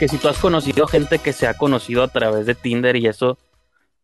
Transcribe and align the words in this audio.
que 0.00 0.08
si 0.08 0.16
tú 0.16 0.28
has 0.28 0.38
conocido 0.38 0.86
gente 0.86 1.18
que 1.18 1.34
se 1.34 1.46
ha 1.46 1.52
conocido 1.58 2.02
a 2.02 2.08
través 2.08 2.46
de 2.46 2.54
Tinder 2.54 2.96
y 2.96 3.06
eso, 3.06 3.36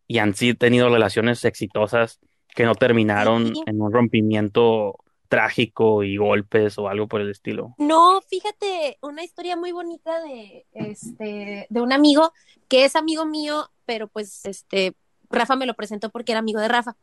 y 0.07 0.19
han 0.19 0.35
sí 0.35 0.53
tenido 0.53 0.91
relaciones 0.91 1.43
exitosas 1.47 2.21
que 2.55 2.65
no 2.65 2.75
terminaron 2.75 3.55
Sí. 3.55 3.63
en 3.67 3.81
un 3.81 3.91
rompimiento 3.93 4.99
trágico 5.29 6.03
y 6.05 6.19
golpes 6.19 6.77
o 6.79 6.89
algo 6.89 7.09
por 7.09 7.23
el 7.23 7.31
estilo. 7.31 7.75
No, 7.79 8.21
fíjate, 8.29 8.99
una 9.01 9.25
historia 9.25 9.57
muy 9.57 9.73
bonita 9.73 10.21
de 10.23 10.67
este 10.75 11.67
de 11.71 11.81
un 11.81 11.93
amigo 11.95 12.31
que 12.69 12.85
es 12.85 12.95
amigo 12.95 13.25
mío, 13.25 13.71
pero 13.87 14.07
pues 14.07 14.45
este 14.45 14.95
Rafa 15.31 15.57
me 15.57 15.65
lo 15.67 15.73
presentó 15.75 16.11
porque 16.11 16.33
era 16.33 16.41
amigo 16.41 16.61
de 16.61 16.69
Rafa. 16.69 16.95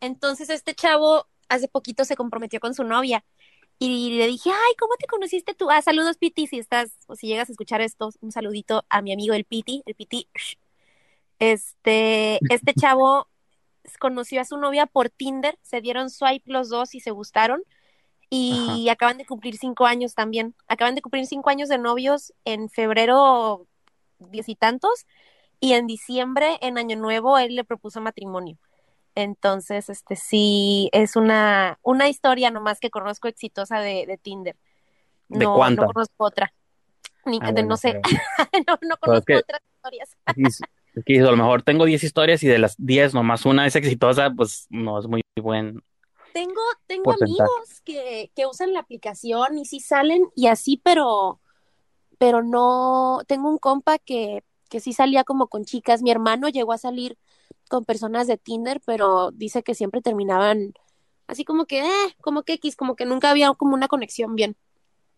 Entonces 0.00 0.48
este 0.48 0.74
chavo 0.74 1.26
hace 1.50 1.68
poquito 1.68 2.06
se 2.06 2.16
comprometió 2.16 2.60
con 2.60 2.72
su 2.72 2.82
novia 2.82 3.24
y 3.78 4.18
le 4.18 4.26
dije, 4.26 4.50
"Ay, 4.50 4.74
¿cómo 4.78 4.94
te 4.98 5.06
conociste 5.06 5.54
tú?" 5.54 5.70
Ah, 5.70 5.82
saludos 5.82 6.16
Piti, 6.18 6.46
si 6.46 6.58
estás 6.58 6.92
o 7.06 7.14
si 7.16 7.28
llegas 7.28 7.48
a 7.48 7.52
escuchar 7.52 7.80
esto, 7.80 8.10
un 8.20 8.32
saludito 8.32 8.84
a 8.88 9.02
mi 9.02 9.12
amigo 9.12 9.34
el 9.34 9.44
Piti, 9.44 9.82
el 9.86 9.94
Piti. 9.94 10.28
Este, 11.38 12.38
este 12.52 12.74
chavo 12.74 13.28
conoció 13.98 14.40
a 14.40 14.44
su 14.44 14.56
novia 14.58 14.86
por 14.86 15.10
Tinder, 15.10 15.58
se 15.62 15.80
dieron 15.80 16.10
swipe 16.10 16.50
los 16.52 16.68
dos 16.68 16.94
y 16.94 17.00
se 17.00 17.10
gustaron 17.10 17.62
y 18.30 18.88
acaban 18.90 19.18
de 19.18 19.24
cumplir 19.26 19.56
cinco 19.56 19.86
años 19.86 20.14
también. 20.14 20.54
Acaban 20.66 20.94
de 20.94 21.02
cumplir 21.02 21.26
cinco 21.26 21.50
años 21.50 21.68
de 21.68 21.78
novios 21.78 22.34
en 22.44 22.68
febrero 22.68 23.66
diez 24.18 24.48
y 24.48 24.54
tantos 24.56 25.06
y 25.60 25.72
en 25.72 25.86
diciembre, 25.86 26.58
en 26.60 26.78
Año 26.78 26.96
Nuevo, 26.96 27.38
él 27.38 27.56
le 27.56 27.64
propuso 27.64 28.00
matrimonio. 28.00 28.58
Entonces, 29.20 29.88
este 29.88 30.14
sí, 30.14 30.90
es 30.92 31.16
una, 31.16 31.80
una 31.82 32.08
historia 32.08 32.52
nomás 32.52 32.78
que 32.78 32.88
conozco 32.88 33.26
exitosa 33.26 33.80
de, 33.80 34.06
de 34.06 34.16
Tinder. 34.16 34.54
¿De 35.28 35.44
No, 35.44 35.56
cuántas? 35.56 35.86
no 35.88 35.92
conozco 35.92 36.24
otra. 36.24 36.54
Ni, 37.24 37.38
Ah, 37.42 37.46
de- 37.46 37.52
bueno, 37.54 37.70
no 37.70 37.76
sé, 37.76 38.00
no, 38.68 38.78
no 38.80 38.96
conozco 38.98 39.24
que- 39.26 39.36
otras 39.38 39.60
historias. 39.74 40.16
A 40.24 41.30
lo 41.32 41.36
mejor 41.36 41.62
tengo 41.62 41.84
10 41.84 42.04
historias 42.04 42.44
y 42.44 42.46
de 42.46 42.60
las 42.60 42.76
10 42.78 43.12
nomás 43.12 43.44
una 43.44 43.66
es 43.66 43.74
exitosa, 43.74 44.30
pues 44.30 44.68
no 44.70 45.00
es 45.00 45.08
muy 45.08 45.20
buen. 45.42 45.82
Tengo, 46.32 46.60
tengo 46.86 47.02
Porcentaje. 47.02 47.50
amigos 47.50 47.80
que, 47.84 48.30
que 48.36 48.46
usan 48.46 48.72
la 48.72 48.78
aplicación 48.80 49.58
y 49.58 49.64
sí 49.64 49.80
salen 49.80 50.28
y 50.36 50.46
así, 50.46 50.80
pero, 50.84 51.40
pero 52.18 52.44
no, 52.44 53.22
tengo 53.26 53.48
un 53.50 53.58
compa 53.58 53.98
que, 53.98 54.44
que 54.70 54.78
sí 54.78 54.92
salía 54.92 55.24
como 55.24 55.48
con 55.48 55.64
chicas. 55.64 56.02
Mi 56.02 56.12
hermano 56.12 56.48
llegó 56.48 56.72
a 56.72 56.78
salir 56.78 57.18
con 57.68 57.84
personas 57.84 58.26
de 58.26 58.36
Tinder, 58.36 58.80
pero 58.84 59.30
dice 59.32 59.62
que 59.62 59.74
siempre 59.74 60.00
terminaban 60.02 60.72
así 61.26 61.44
como 61.44 61.66
que, 61.66 61.80
eh, 61.80 62.16
como 62.20 62.42
que 62.42 62.54
X, 62.54 62.74
como 62.76 62.96
que 62.96 63.04
nunca 63.04 63.30
había 63.30 63.52
como 63.54 63.74
una 63.74 63.88
conexión 63.88 64.34
bien. 64.34 64.56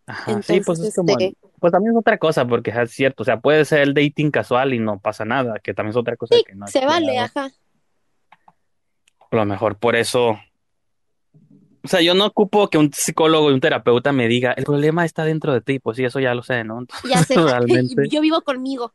Ajá, 0.07 0.41
sí, 0.41 0.59
pues 0.61 0.79
es 0.79 0.95
como, 0.95 1.17
este- 1.17 1.37
pues 1.59 1.71
también 1.71 1.93
es 1.93 1.99
otra 1.99 2.17
cosa, 2.17 2.45
porque 2.45 2.71
es 2.71 2.91
cierto, 2.91 3.23
o 3.23 3.25
sea, 3.25 3.39
puede 3.39 3.63
ser 3.65 3.81
el 3.81 3.93
dating 3.93 4.31
casual 4.31 4.73
y 4.73 4.79
no 4.79 4.99
pasa 4.99 5.25
nada, 5.25 5.59
que 5.59 5.73
también 5.73 5.91
es 5.91 5.97
otra 5.97 6.17
cosa 6.17 6.35
Sí, 6.35 6.43
que 6.45 6.55
no 6.55 6.67
se 6.67 6.85
vale, 6.85 7.17
ajá. 7.19 7.51
A 9.31 9.35
lo 9.35 9.45
mejor 9.45 9.77
por 9.77 9.95
eso, 9.95 10.37
o 11.83 11.87
sea, 11.87 12.01
yo 12.01 12.13
no 12.13 12.25
ocupo 12.27 12.69
que 12.69 12.77
un 12.77 12.91
psicólogo 12.93 13.49
y 13.49 13.53
un 13.53 13.59
terapeuta 13.59 14.11
me 14.11 14.27
diga, 14.27 14.51
el 14.53 14.65
problema 14.65 15.03
está 15.03 15.25
dentro 15.25 15.53
de 15.53 15.61
ti, 15.61 15.79
pues 15.79 15.97
sí, 15.97 16.03
eso 16.03 16.19
ya 16.19 16.35
lo 16.35 16.43
sé, 16.43 16.63
¿no? 16.63 16.79
Entonces, 16.79 17.09
Ya 17.09 17.23
sé, 17.23 17.35
realmente, 17.41 18.07
yo 18.09 18.21
vivo 18.21 18.41
conmigo. 18.41 18.93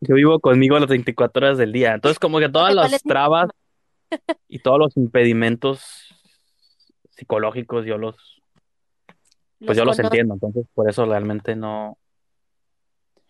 yo 0.00 0.14
vivo 0.14 0.38
conmigo 0.40 0.78
las 0.78 0.88
24 0.88 1.46
horas 1.46 1.58
del 1.58 1.72
día, 1.72 1.94
entonces 1.94 2.18
como 2.18 2.38
que 2.38 2.48
todas 2.48 2.74
¿cuál 2.74 2.90
las 2.90 3.02
trabas 3.02 3.50
y 4.48 4.58
todos 4.58 4.78
los 4.78 4.96
impedimentos 4.96 5.80
psicológicos 7.10 7.86
yo 7.86 7.96
los, 7.96 8.42
pues 9.64 9.78
yo 9.78 9.84
los 9.84 9.98
entiendo, 9.98 10.34
entonces 10.34 10.66
por 10.74 10.88
eso 10.90 11.06
realmente 11.06 11.56
no, 11.56 11.96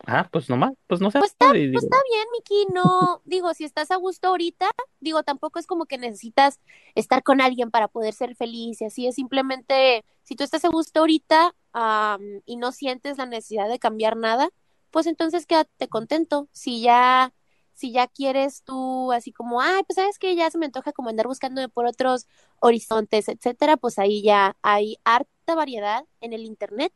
ah, 0.07 0.29
pues 0.31 0.49
nomás, 0.49 0.73
pues 0.87 1.01
no 1.01 1.11
sé, 1.11 1.19
Pues 1.19 1.33
está, 1.33 1.51
pues 1.51 1.85
está 1.85 1.97
bien, 2.11 2.27
Miki, 2.33 2.67
no, 2.73 3.23
digo, 3.25 3.53
si 3.55 3.65
estás 3.65 3.91
a 3.91 3.97
gusto 3.97 4.29
ahorita, 4.29 4.71
digo, 5.01 5.23
tampoco 5.23 5.59
es 5.59 5.67
como 5.67 5.87
que 5.87 5.99
necesitas 5.99 6.61
estar 6.95 7.23
con 7.23 7.41
alguien 7.41 7.71
para 7.71 7.89
poder 7.89 8.15
ser 8.15 8.35
feliz 8.37 8.81
y 8.81 8.87
así 8.87 9.07
es 9.07 9.15
simplemente, 9.17 10.05
si 10.23 10.37
tú 10.37 10.45
estás 10.45 10.65
a 10.65 10.69
gusto 10.69 11.01
ahorita 11.01 11.55
am, 11.73 12.43
y 12.47 12.57
no 12.57 12.73
sientes 12.73 13.19
la 13.19 13.27
necesidad 13.27 13.69
de 13.69 13.79
cambiar 13.79 14.17
nada, 14.17 14.51
pues 14.91 15.07
entonces 15.07 15.47
quédate 15.47 15.89
contento. 15.89 16.49
Si 16.53 16.81
ya, 16.81 17.35
si 17.75 17.93
ya 17.93 18.07
quieres 18.07 18.63
tú 18.63 19.13
así 19.13 19.33
como, 19.33 19.61
ay, 19.61 19.83
pues 19.87 19.97
sabes 19.97 20.19
que 20.19 20.35
ya 20.35 20.51
se 20.51 20.59
me 20.59 20.67
antoja 20.67 20.93
como 20.93 21.11
andar 21.11 21.27
buscando 21.27 21.69
por 21.69 21.87
otros 21.87 22.27
horizontes, 22.61 23.29
etcétera, 23.29 23.77
pues 23.77 23.99
ahí 23.99 24.23
ya 24.23 24.57
hay 24.63 24.97
harta 25.05 25.55
variedad 25.55 26.05
en 26.21 26.33
el 26.33 26.45
internet 26.45 26.93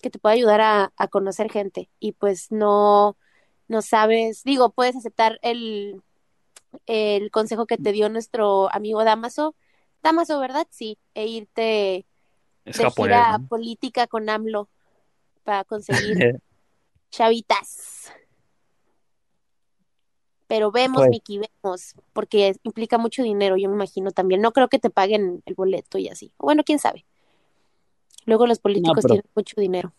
que 0.00 0.10
te 0.10 0.18
puede 0.18 0.36
ayudar 0.36 0.60
a, 0.60 0.92
a 0.96 1.08
conocer 1.08 1.50
gente 1.50 1.90
y 1.98 2.12
pues 2.12 2.50
no, 2.50 3.16
no 3.68 3.82
sabes, 3.82 4.42
digo, 4.44 4.70
puedes 4.70 4.96
aceptar 4.96 5.38
el, 5.42 6.02
el 6.86 7.30
consejo 7.30 7.66
que 7.66 7.76
te 7.78 7.92
dio 7.92 8.08
nuestro 8.08 8.72
amigo 8.72 9.04
Damaso, 9.04 9.54
Damaso, 10.02 10.40
¿verdad? 10.40 10.66
Sí, 10.70 10.98
e 11.14 11.26
irte 11.26 12.06
es 12.64 12.76
de 12.78 12.84
japonés, 12.84 13.16
gira 13.16 13.38
¿no? 13.38 13.46
política 13.48 14.06
con 14.06 14.28
AMLO 14.28 14.68
para 15.44 15.64
conseguir 15.64 16.40
chavitas. 17.10 18.12
Pero 20.46 20.72
vemos, 20.72 21.02
Pues- 21.02 21.10
Miki, 21.10 21.38
vemos, 21.62 21.94
porque 22.12 22.56
implica 22.64 22.98
mucho 22.98 23.22
dinero, 23.22 23.56
yo 23.56 23.68
me 23.68 23.76
imagino 23.76 24.10
también. 24.10 24.40
No 24.40 24.52
creo 24.52 24.68
que 24.68 24.80
te 24.80 24.90
paguen 24.90 25.42
el 25.46 25.54
boleto 25.54 25.96
y 25.96 26.08
así. 26.08 26.32
Bueno, 26.38 26.64
quién 26.64 26.80
sabe. 26.80 27.06
Luego 28.26 28.46
los 28.46 28.58
políticos 28.58 28.98
pero- 29.02 29.14
tienen 29.14 29.30
mucho 29.34 29.60
dinero. 29.60 29.92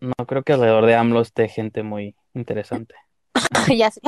No 0.00 0.14
creo 0.26 0.42
que 0.42 0.52
alrededor 0.52 0.86
de 0.86 0.96
AMLO 0.96 1.20
esté 1.20 1.48
gente 1.48 1.82
muy 1.84 2.16
interesante. 2.34 2.94
ya 3.76 3.90
sé. 3.90 4.00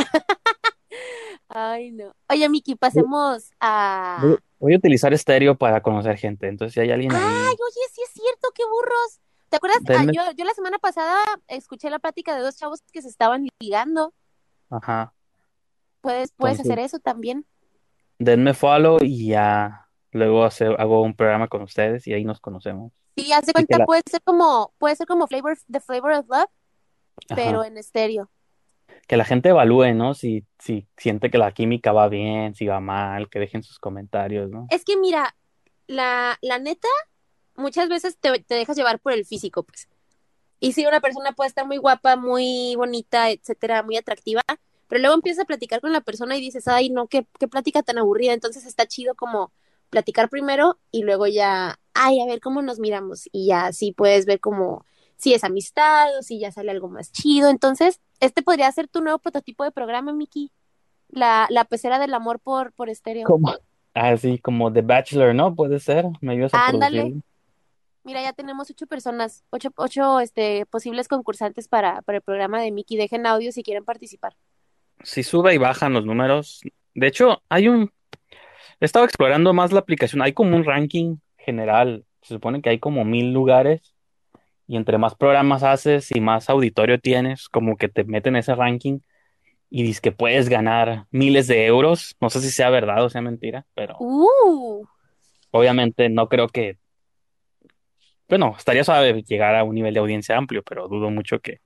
Ay, 1.48 1.92
no. 1.92 2.14
Oye, 2.28 2.48
Miki, 2.48 2.74
pasemos 2.74 3.50
a. 3.60 4.18
Voy, 4.22 4.38
voy 4.58 4.74
a 4.74 4.76
utilizar 4.78 5.12
estéreo 5.12 5.56
para 5.56 5.80
conocer 5.82 6.16
gente, 6.16 6.48
entonces 6.48 6.74
si 6.74 6.80
hay 6.80 6.90
alguien 6.90 7.12
Ay, 7.12 7.20
oye, 7.20 7.86
sí 7.92 8.00
es 8.02 8.10
cierto, 8.12 8.48
qué 8.54 8.64
burros. 8.64 9.20
¿Te 9.50 9.56
acuerdas? 9.58 9.78
Ah, 9.88 10.04
yo, 10.12 10.22
yo 10.36 10.44
la 10.44 10.54
semana 10.54 10.78
pasada 10.78 11.16
escuché 11.46 11.90
la 11.90 12.00
plática 12.00 12.34
de 12.34 12.42
dos 12.42 12.56
chavos 12.56 12.80
que 12.92 13.02
se 13.02 13.08
estaban 13.08 13.46
ligando. 13.60 14.12
ajá, 14.70 15.12
Puedes, 16.00 16.32
puedes 16.32 16.58
Entonces- 16.58 16.72
hacer 16.72 16.84
eso 16.84 16.98
también. 16.98 17.46
denme 18.18 18.52
follow 18.54 18.98
y 19.00 19.28
ya 19.28 19.86
luego 20.10 20.44
hago 20.44 21.02
un 21.02 21.14
programa 21.14 21.46
con 21.48 21.62
ustedes 21.62 22.06
y 22.08 22.14
ahí 22.14 22.24
nos 22.24 22.40
conocemos. 22.40 22.92
Sí, 23.16 23.32
haz 23.32 23.46
de 23.46 23.52
cuenta, 23.52 23.78
la- 23.78 23.86
puede 23.86 24.02
ser 24.10 24.22
como, 24.22 24.72
puede 24.78 24.96
ser 24.96 25.06
como 25.06 25.26
Flavor, 25.26 25.56
The 25.70 25.80
Flavor 25.80 26.12
of 26.12 26.26
Love, 26.28 26.48
Ajá. 27.30 27.34
pero 27.34 27.64
en 27.64 27.78
estéreo. 27.78 28.30
Que 29.06 29.16
la 29.16 29.24
gente 29.24 29.50
evalúe, 29.50 29.94
¿no? 29.94 30.14
Si, 30.14 30.44
si 30.58 30.86
siente 30.96 31.30
que 31.30 31.38
la 31.38 31.52
química 31.52 31.92
va 31.92 32.08
bien, 32.08 32.54
si 32.54 32.66
va 32.66 32.80
mal, 32.80 33.28
que 33.28 33.38
dejen 33.38 33.62
sus 33.62 33.78
comentarios, 33.78 34.50
¿no? 34.50 34.66
Es 34.70 34.84
que 34.84 34.96
mira, 34.96 35.36
la, 35.86 36.38
la 36.42 36.58
neta, 36.58 36.88
muchas 37.56 37.88
veces 37.88 38.16
te, 38.18 38.38
te 38.40 38.54
dejas 38.54 38.76
llevar 38.76 38.98
por 38.98 39.12
el 39.12 39.24
físico, 39.24 39.62
pues. 39.62 39.88
Y 40.60 40.72
sí, 40.72 40.86
una 40.86 41.00
persona 41.00 41.32
puede 41.32 41.48
estar 41.48 41.66
muy 41.66 41.76
guapa, 41.76 42.16
muy 42.16 42.74
bonita, 42.76 43.30
etcétera, 43.30 43.82
muy 43.82 43.96
atractiva, 43.96 44.42
pero 44.88 45.00
luego 45.00 45.14
empiezas 45.14 45.42
a 45.42 45.46
platicar 45.46 45.80
con 45.80 45.92
la 45.92 46.00
persona 46.00 46.36
y 46.36 46.40
dices, 46.40 46.66
ay, 46.68 46.88
no, 46.90 47.06
qué, 47.06 47.26
qué 47.38 47.48
plática 47.48 47.82
tan 47.82 47.98
aburrida. 47.98 48.32
Entonces 48.32 48.64
está 48.64 48.86
chido 48.86 49.14
como 49.14 49.52
platicar 49.94 50.28
primero 50.28 50.76
y 50.90 51.04
luego 51.04 51.28
ya, 51.28 51.78
ay, 51.94 52.20
a 52.20 52.26
ver 52.26 52.40
cómo 52.40 52.62
nos 52.62 52.80
miramos. 52.80 53.28
Y 53.30 53.46
ya 53.46 53.66
así 53.66 53.92
puedes 53.92 54.26
ver 54.26 54.40
como 54.40 54.84
si 55.16 55.34
es 55.34 55.44
amistad 55.44 56.08
o 56.18 56.22
si 56.22 56.40
ya 56.40 56.50
sale 56.50 56.72
algo 56.72 56.88
más 56.88 57.12
chido. 57.12 57.48
Entonces, 57.48 58.00
este 58.18 58.42
podría 58.42 58.70
ser 58.72 58.88
tu 58.88 59.00
nuevo 59.00 59.20
prototipo 59.20 59.62
de 59.62 59.70
programa, 59.70 60.12
Miki. 60.12 60.50
La, 61.08 61.46
la 61.48 61.64
pecera 61.64 62.00
del 62.00 62.12
amor 62.12 62.40
por, 62.40 62.72
por 62.72 62.88
estéreo. 62.88 63.24
Como, 63.24 63.54
así 63.94 64.38
como 64.38 64.72
The 64.72 64.82
Bachelor, 64.82 65.32
¿no? 65.32 65.54
Puede 65.54 65.78
ser, 65.78 66.06
me 66.20 66.32
ayudas 66.32 66.54
a 66.54 66.66
Ándale. 66.66 67.22
Mira, 68.02 68.20
ya 68.20 68.32
tenemos 68.32 68.68
ocho 68.68 68.88
personas, 68.88 69.44
ocho, 69.50 69.70
ocho 69.76 70.18
este, 70.18 70.66
posibles 70.66 71.06
concursantes 71.06 71.68
para, 71.68 72.02
para 72.02 72.16
el 72.16 72.22
programa 72.22 72.60
de 72.60 72.72
Miki. 72.72 72.96
Dejen 72.96 73.26
audio 73.26 73.52
si 73.52 73.62
quieren 73.62 73.84
participar. 73.84 74.34
Sí 75.04 75.22
sube 75.22 75.54
y 75.54 75.58
bajan 75.58 75.92
los 75.92 76.04
números. 76.04 76.62
De 76.94 77.06
hecho, 77.06 77.42
hay 77.48 77.68
un... 77.68 77.92
He 78.80 78.84
estado 78.84 79.04
explorando 79.04 79.52
más 79.52 79.72
la 79.72 79.80
aplicación. 79.80 80.22
Hay 80.22 80.32
como 80.32 80.56
un 80.56 80.64
ranking 80.64 81.16
general. 81.36 82.04
Se 82.22 82.34
supone 82.34 82.62
que 82.62 82.70
hay 82.70 82.78
como 82.78 83.04
mil 83.04 83.32
lugares. 83.32 83.94
Y 84.66 84.76
entre 84.76 84.98
más 84.98 85.14
programas 85.14 85.62
haces 85.62 86.10
y 86.14 86.20
más 86.20 86.48
auditorio 86.48 86.98
tienes, 86.98 87.48
como 87.48 87.76
que 87.76 87.88
te 87.88 88.04
meten 88.04 88.34
en 88.34 88.40
ese 88.40 88.54
ranking 88.54 89.00
y 89.68 89.82
dices 89.82 90.00
que 90.00 90.12
puedes 90.12 90.48
ganar 90.48 91.06
miles 91.10 91.48
de 91.48 91.66
euros. 91.66 92.16
No 92.20 92.30
sé 92.30 92.40
si 92.40 92.50
sea 92.50 92.70
verdad 92.70 93.04
o 93.04 93.10
sea 93.10 93.20
mentira, 93.20 93.66
pero 93.74 93.96
¡Uh! 93.98 94.86
obviamente 95.50 96.08
no 96.08 96.28
creo 96.28 96.48
que... 96.48 96.78
Bueno, 98.28 98.54
estaría 98.56 98.84
suave 98.84 99.22
llegar 99.22 99.54
a 99.54 99.64
un 99.64 99.74
nivel 99.74 99.92
de 99.92 100.00
audiencia 100.00 100.36
amplio, 100.36 100.62
pero 100.62 100.88
dudo 100.88 101.10
mucho 101.10 101.40
que, 101.40 101.60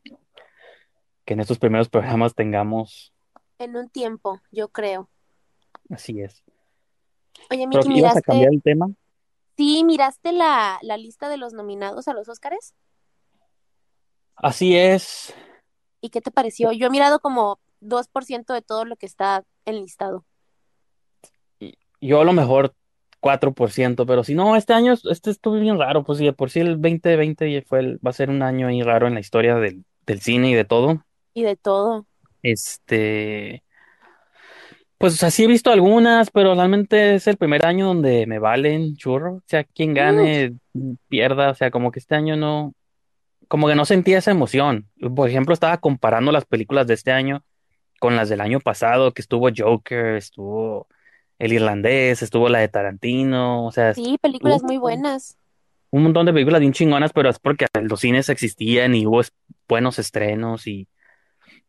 que 1.25 1.35
en 1.35 1.41
estos 1.41 1.59
primeros 1.59 1.89
programas 1.89 2.35
tengamos... 2.35 3.13
En 3.59 3.77
un 3.77 3.91
tiempo, 3.91 4.41
yo 4.51 4.69
creo. 4.69 5.09
Así 5.91 6.21
es. 6.21 6.43
Oye, 7.51 7.67
Pero 7.67 7.81
Miki, 7.81 7.89
ibas 7.89 8.17
a 8.17 8.21
¿miraste? 8.21 8.23
cambiar 8.23 8.53
el 8.53 8.63
tema. 8.63 8.89
Sí, 9.57 9.83
¿miraste 9.85 10.33
la, 10.33 10.79
la 10.83 10.97
lista 10.97 11.29
de 11.29 11.37
los 11.37 11.53
nominados 11.53 12.07
a 12.09 12.13
los 12.15 12.29
Óscares? 12.29 12.75
Así 14.37 14.77
es. 14.77 15.35
¿Y 16.01 16.07
¿Y 16.07 16.11
qué 16.11 16.21
te 16.21 16.31
pareció? 16.31 16.73
Yo 16.73 16.87
he 16.87 16.91
mirado 16.91 17.19
como 17.21 17.59
2% 17.81 18.53
de 18.55 18.63
todo 18.63 18.85
lo 18.85 18.97
que 18.97 19.07
está 19.07 19.45
enlistado. 19.65 20.25
Y 21.61 21.75
Yo 22.01 22.21
a 22.21 22.25
lo 22.25 22.33
mejor 22.33 22.75
4%, 23.21 24.07
pero 24.07 24.23
si 24.23 24.35
no, 24.35 24.55
este 24.55 24.73
año 24.75 24.95
este 25.11 25.31
estuvo 25.31 25.55
bien 25.59 25.79
raro, 25.79 26.05
pues 26.05 26.19
sí, 26.19 26.25
de 26.25 26.33
por 26.33 26.51
sí 26.51 26.61
el 26.61 26.81
2020 26.81 27.51
ya 27.53 27.63
fue 27.63 27.81
el- 27.81 27.99
va 28.07 28.11
a 28.11 28.13
ser 28.13 28.31
un 28.31 28.43
año 28.43 28.69
ahí 28.69 28.83
raro 28.83 29.09
en 29.09 29.15
la 29.15 29.21
historia 29.21 29.57
del, 29.57 29.85
del 30.07 30.21
cine 30.21 30.51
y 30.51 30.55
de 30.55 30.65
todo. 30.65 31.05
Y 31.35 31.43
de 31.43 31.57
todo. 31.57 32.07
Este, 32.43 33.65
pues 34.99 35.23
así 35.23 35.45
he 35.45 35.47
visto 35.47 35.71
algunas, 35.71 36.31
pero 36.31 36.55
realmente 36.55 37.15
es 37.15 37.27
el 37.29 37.37
primer 37.37 37.65
año 37.65 37.87
donde 37.87 38.27
me 38.27 38.39
valen 38.39 38.97
churro, 38.97 39.35
o 39.37 39.43
sea, 39.47 39.65
quien 39.65 39.95
gane, 39.95 40.57
pierda, 41.09 41.51
o 41.51 41.55
sea, 41.55 41.71
como 41.71 41.91
que 41.93 42.01
este 42.01 42.15
año 42.17 42.37
no, 42.37 42.75
como 43.49 43.69
que 43.69 43.75
no 43.77 43.85
sentía 43.85 44.19
esa 44.19 44.31
emoción. 44.33 44.89
Por 45.15 45.29
ejemplo, 45.29 45.55
estaba 45.55 45.79
comparando 45.79 46.33
las 46.33 46.45
películas 46.45 46.87
de 46.87 46.95
este 46.95 47.13
año 47.13 47.45
con 48.01 48.17
las 48.17 48.29
del 48.29 48.41
año 48.41 48.61
pasado, 48.61 49.13
que 49.13 49.23
estuvo 49.23 49.49
Joker, 49.57 50.17
estuvo 50.17 50.87
El 51.39 51.53
Irlandés, 51.53 52.23
estuvo 52.23 52.49
la 52.49 52.59
de 52.59 52.69
Tarantino, 52.69 53.67
o 53.67 53.73
sea, 53.73 53.95
sí, 53.95 54.19
películas 54.21 54.63
muy 54.65 54.77
buenas. 54.79 55.37
un 55.91 56.03
montón 56.03 56.27
de 56.27 56.33
películas 56.33 56.61
bien 56.61 56.73
chingonas, 56.73 57.13
pero 57.13 57.31
es 57.31 57.39
porque 57.39 57.67
los 57.83 58.01
cines 58.01 58.29
existían 58.29 58.95
y 58.95 59.07
hubo 59.07 59.21
es- 59.21 59.33
buenos 59.69 59.99
estrenos 59.99 60.67
y, 60.67 60.89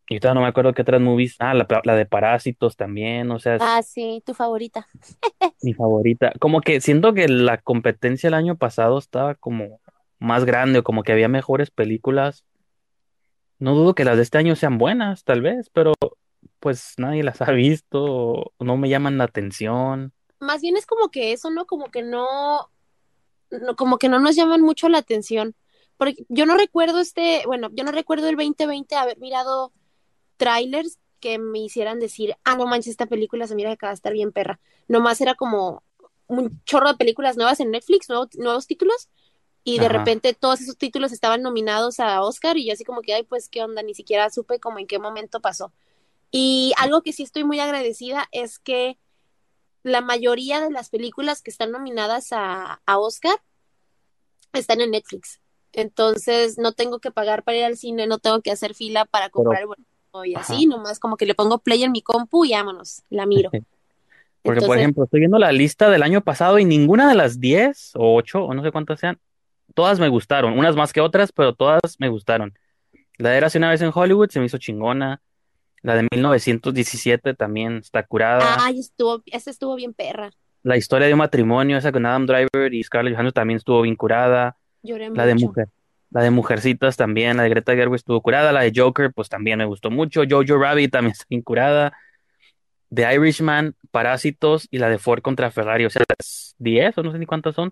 y 0.09 0.15
ahorita 0.15 0.33
no 0.33 0.41
me 0.41 0.47
acuerdo 0.47 0.73
qué 0.73 0.81
otras 0.81 0.99
movies, 0.99 1.35
ah, 1.39 1.53
la, 1.53 1.67
la 1.83 1.95
de 1.95 2.05
Parásitos 2.07 2.75
también, 2.75 3.29
o 3.29 3.39
sea, 3.39 3.55
es 3.55 3.61
Ah, 3.63 3.81
sí, 3.83 4.23
tu 4.25 4.33
favorita. 4.33 4.87
mi 5.61 5.73
favorita. 5.75 6.33
Como 6.39 6.61
que 6.61 6.81
siento 6.81 7.13
que 7.13 7.27
la 7.27 7.59
competencia 7.59 8.27
el 8.27 8.33
año 8.33 8.57
pasado 8.57 8.97
estaba 8.97 9.35
como 9.35 9.79
más 10.17 10.45
grande 10.45 10.79
o 10.79 10.83
como 10.83 11.03
que 11.03 11.11
había 11.11 11.27
mejores 11.27 11.69
películas. 11.69 12.43
No 13.59 13.75
dudo 13.75 13.93
que 13.93 14.03
las 14.03 14.17
de 14.17 14.23
este 14.23 14.39
año 14.39 14.55
sean 14.55 14.79
buenas, 14.79 15.23
tal 15.23 15.41
vez, 15.41 15.69
pero 15.69 15.93
pues 16.59 16.95
nadie 16.97 17.23
las 17.23 17.41
ha 17.41 17.51
visto 17.51 18.03
o 18.03 18.51
no 18.59 18.77
me 18.77 18.89
llaman 18.89 19.17
la 19.19 19.25
atención. 19.25 20.11
Más 20.39 20.61
bien 20.61 20.75
es 20.75 20.85
como 20.85 21.09
que 21.09 21.33
eso, 21.33 21.51
¿no? 21.51 21.65
Como 21.65 21.91
que 21.91 22.01
no, 22.01 22.71
no, 23.51 23.75
como 23.75 23.97
que 23.97 24.09
no 24.09 24.19
nos 24.19 24.35
llaman 24.35 24.61
mucho 24.61 24.89
la 24.89 24.97
atención. 24.97 25.55
Porque 25.97 26.15
yo 26.29 26.45
no 26.45 26.55
recuerdo 26.57 26.99
este, 26.99 27.43
bueno, 27.45 27.69
yo 27.73 27.83
no 27.83 27.91
recuerdo 27.91 28.29
el 28.29 28.37
2020 28.37 28.95
haber 28.95 29.19
mirado 29.19 29.73
trailers 30.39 30.97
que 31.19 31.37
me 31.37 31.59
hicieran 31.59 31.99
decir, 31.99 32.35
ah, 32.45 32.55
no 32.55 32.65
manches, 32.65 32.91
esta 32.91 33.05
película 33.05 33.45
se 33.45 33.53
mira 33.53 33.75
que 33.75 33.85
va 33.85 33.91
a 33.91 33.93
estar 33.93 34.13
bien 34.13 34.31
perra. 34.31 34.59
Nomás 34.87 35.19
era 35.21 35.35
como 35.35 35.83
un 36.27 36.63
chorro 36.63 36.87
de 36.87 36.97
películas 36.97 37.35
nuevas 37.35 37.59
en 37.59 37.71
Netflix, 37.71 38.09
nuevos, 38.09 38.29
nuevos 38.35 38.65
títulos, 38.65 39.09
y 39.65 39.79
de 39.79 39.87
Ajá. 39.87 39.99
repente 39.99 40.33
todos 40.33 40.61
esos 40.61 40.77
títulos 40.77 41.11
estaban 41.11 41.41
nominados 41.41 41.99
a 41.99 42.23
Oscar, 42.23 42.57
y 42.57 42.67
yo 42.67 42.73
así 42.73 42.85
como 42.85 43.01
que, 43.01 43.13
ay, 43.13 43.23
pues, 43.23 43.49
¿qué 43.49 43.61
onda? 43.61 43.83
Ni 43.83 43.93
siquiera 43.93 44.29
supe 44.29 44.59
como 44.59 44.79
en 44.79 44.87
qué 44.87 44.97
momento 44.97 45.41
pasó. 45.41 45.73
Y 46.31 46.73
algo 46.77 47.01
que 47.01 47.11
sí 47.11 47.23
estoy 47.23 47.43
muy 47.43 47.59
agradecida 47.59 48.29
es 48.31 48.57
que 48.59 48.97
la 49.83 50.01
mayoría 50.01 50.61
de 50.61 50.71
las 50.71 50.89
películas 50.89 51.41
que 51.41 51.51
están 51.51 51.71
nominadas 51.71 52.31
a, 52.31 52.81
a 52.85 52.99
Oscar 52.99 53.35
están 54.53 54.79
en 54.79 54.91
Netflix. 54.91 55.41
Entonces 55.73 56.57
no 56.57 56.71
tengo 56.71 56.99
que 56.99 57.11
pagar 57.11 57.43
para 57.43 57.57
ir 57.57 57.63
al 57.65 57.77
cine, 57.77 58.07
no 58.07 58.19
tengo 58.19 58.41
que 58.41 58.51
hacer 58.51 58.73
fila 58.73 59.05
para 59.05 59.29
Pero, 59.29 59.43
comprar 59.43 59.61
el 59.61 59.67
boleto 59.67 59.88
y 60.25 60.35
ajá. 60.35 60.53
así, 60.53 60.65
nomás 60.65 60.99
como 60.99 61.17
que 61.17 61.25
le 61.25 61.35
pongo 61.35 61.59
play 61.59 61.83
en 61.83 61.91
mi 61.91 62.01
compu 62.01 62.45
y 62.45 62.51
vámonos, 62.51 63.03
la 63.09 63.25
miro. 63.25 63.49
Porque, 64.41 64.65
por 64.65 64.77
ejemplo, 64.77 65.03
estoy 65.03 65.19
viendo 65.19 65.37
la 65.37 65.51
lista 65.51 65.89
del 65.89 66.01
año 66.01 66.21
pasado 66.21 66.59
y 66.59 66.65
ninguna 66.65 67.09
de 67.09 67.15
las 67.15 67.39
10 67.39 67.91
o 67.95 68.15
8 68.15 68.45
o 68.45 68.53
no 68.53 68.63
sé 68.63 68.71
cuántas 68.71 68.99
sean, 68.99 69.19
todas 69.75 69.99
me 69.99 70.07
gustaron. 70.07 70.57
Unas 70.57 70.75
más 70.75 70.93
que 70.93 71.01
otras, 71.01 71.31
pero 71.31 71.53
todas 71.53 71.81
me 71.99 72.09
gustaron. 72.09 72.57
La 73.17 73.31
de 73.31 73.37
Érase 73.37 73.57
una 73.57 73.69
vez 73.69 73.81
en 73.81 73.91
Hollywood 73.93 74.29
se 74.29 74.39
me 74.39 74.45
hizo 74.45 74.57
chingona. 74.57 75.21
La 75.81 75.95
de 75.95 76.07
1917 76.11 77.33
también 77.33 77.77
está 77.77 78.03
curada. 78.03 78.57
ay, 78.59 78.79
estuvo, 78.79 79.21
esa 79.25 79.49
estuvo 79.49 79.75
bien 79.75 79.93
perra. 79.93 80.31
La 80.63 80.77
historia 80.77 81.07
de 81.07 81.13
un 81.13 81.19
matrimonio, 81.19 81.77
esa 81.77 81.91
con 81.91 82.05
Adam 82.05 82.25
Driver 82.25 82.73
y 82.73 82.83
Scarlett 82.83 83.13
Johansson 83.13 83.33
también 83.33 83.57
estuvo 83.57 83.81
bien 83.81 83.95
curada. 83.95 84.57
Lloré 84.83 85.09
La 85.09 85.25
de. 85.25 85.35
Mujer, 85.35 85.69
la 86.11 86.23
de 86.23 86.31
Mujercitas 86.31 86.97
también, 86.97 87.37
la 87.37 87.43
de 87.43 87.49
Greta 87.49 87.73
Gerwig 87.75 87.95
estuvo 87.97 88.21
curada. 88.21 88.51
La 88.51 88.61
de 88.61 88.71
Joker, 88.75 89.11
pues 89.13 89.29
también 89.29 89.59
me 89.59 89.65
gustó 89.65 89.91
mucho. 89.91 90.21
Jojo 90.29 90.57
Rabbit 90.57 90.91
también 90.91 91.11
está 91.13 91.25
bien 91.29 91.41
curada. 91.41 91.93
The 92.93 93.13
Irishman, 93.13 93.75
Parásitos 93.91 94.67
y 94.71 94.79
la 94.79 94.89
de 94.89 94.97
Ford 94.97 95.21
contra 95.21 95.51
Ferrari, 95.51 95.85
o 95.85 95.89
sea, 95.91 96.03
las 96.09 96.55
10 96.57 96.97
o 96.97 97.03
no 97.03 97.11
sé 97.11 97.19
ni 97.19 97.25
cuántas 97.27 97.53
son. 97.55 97.71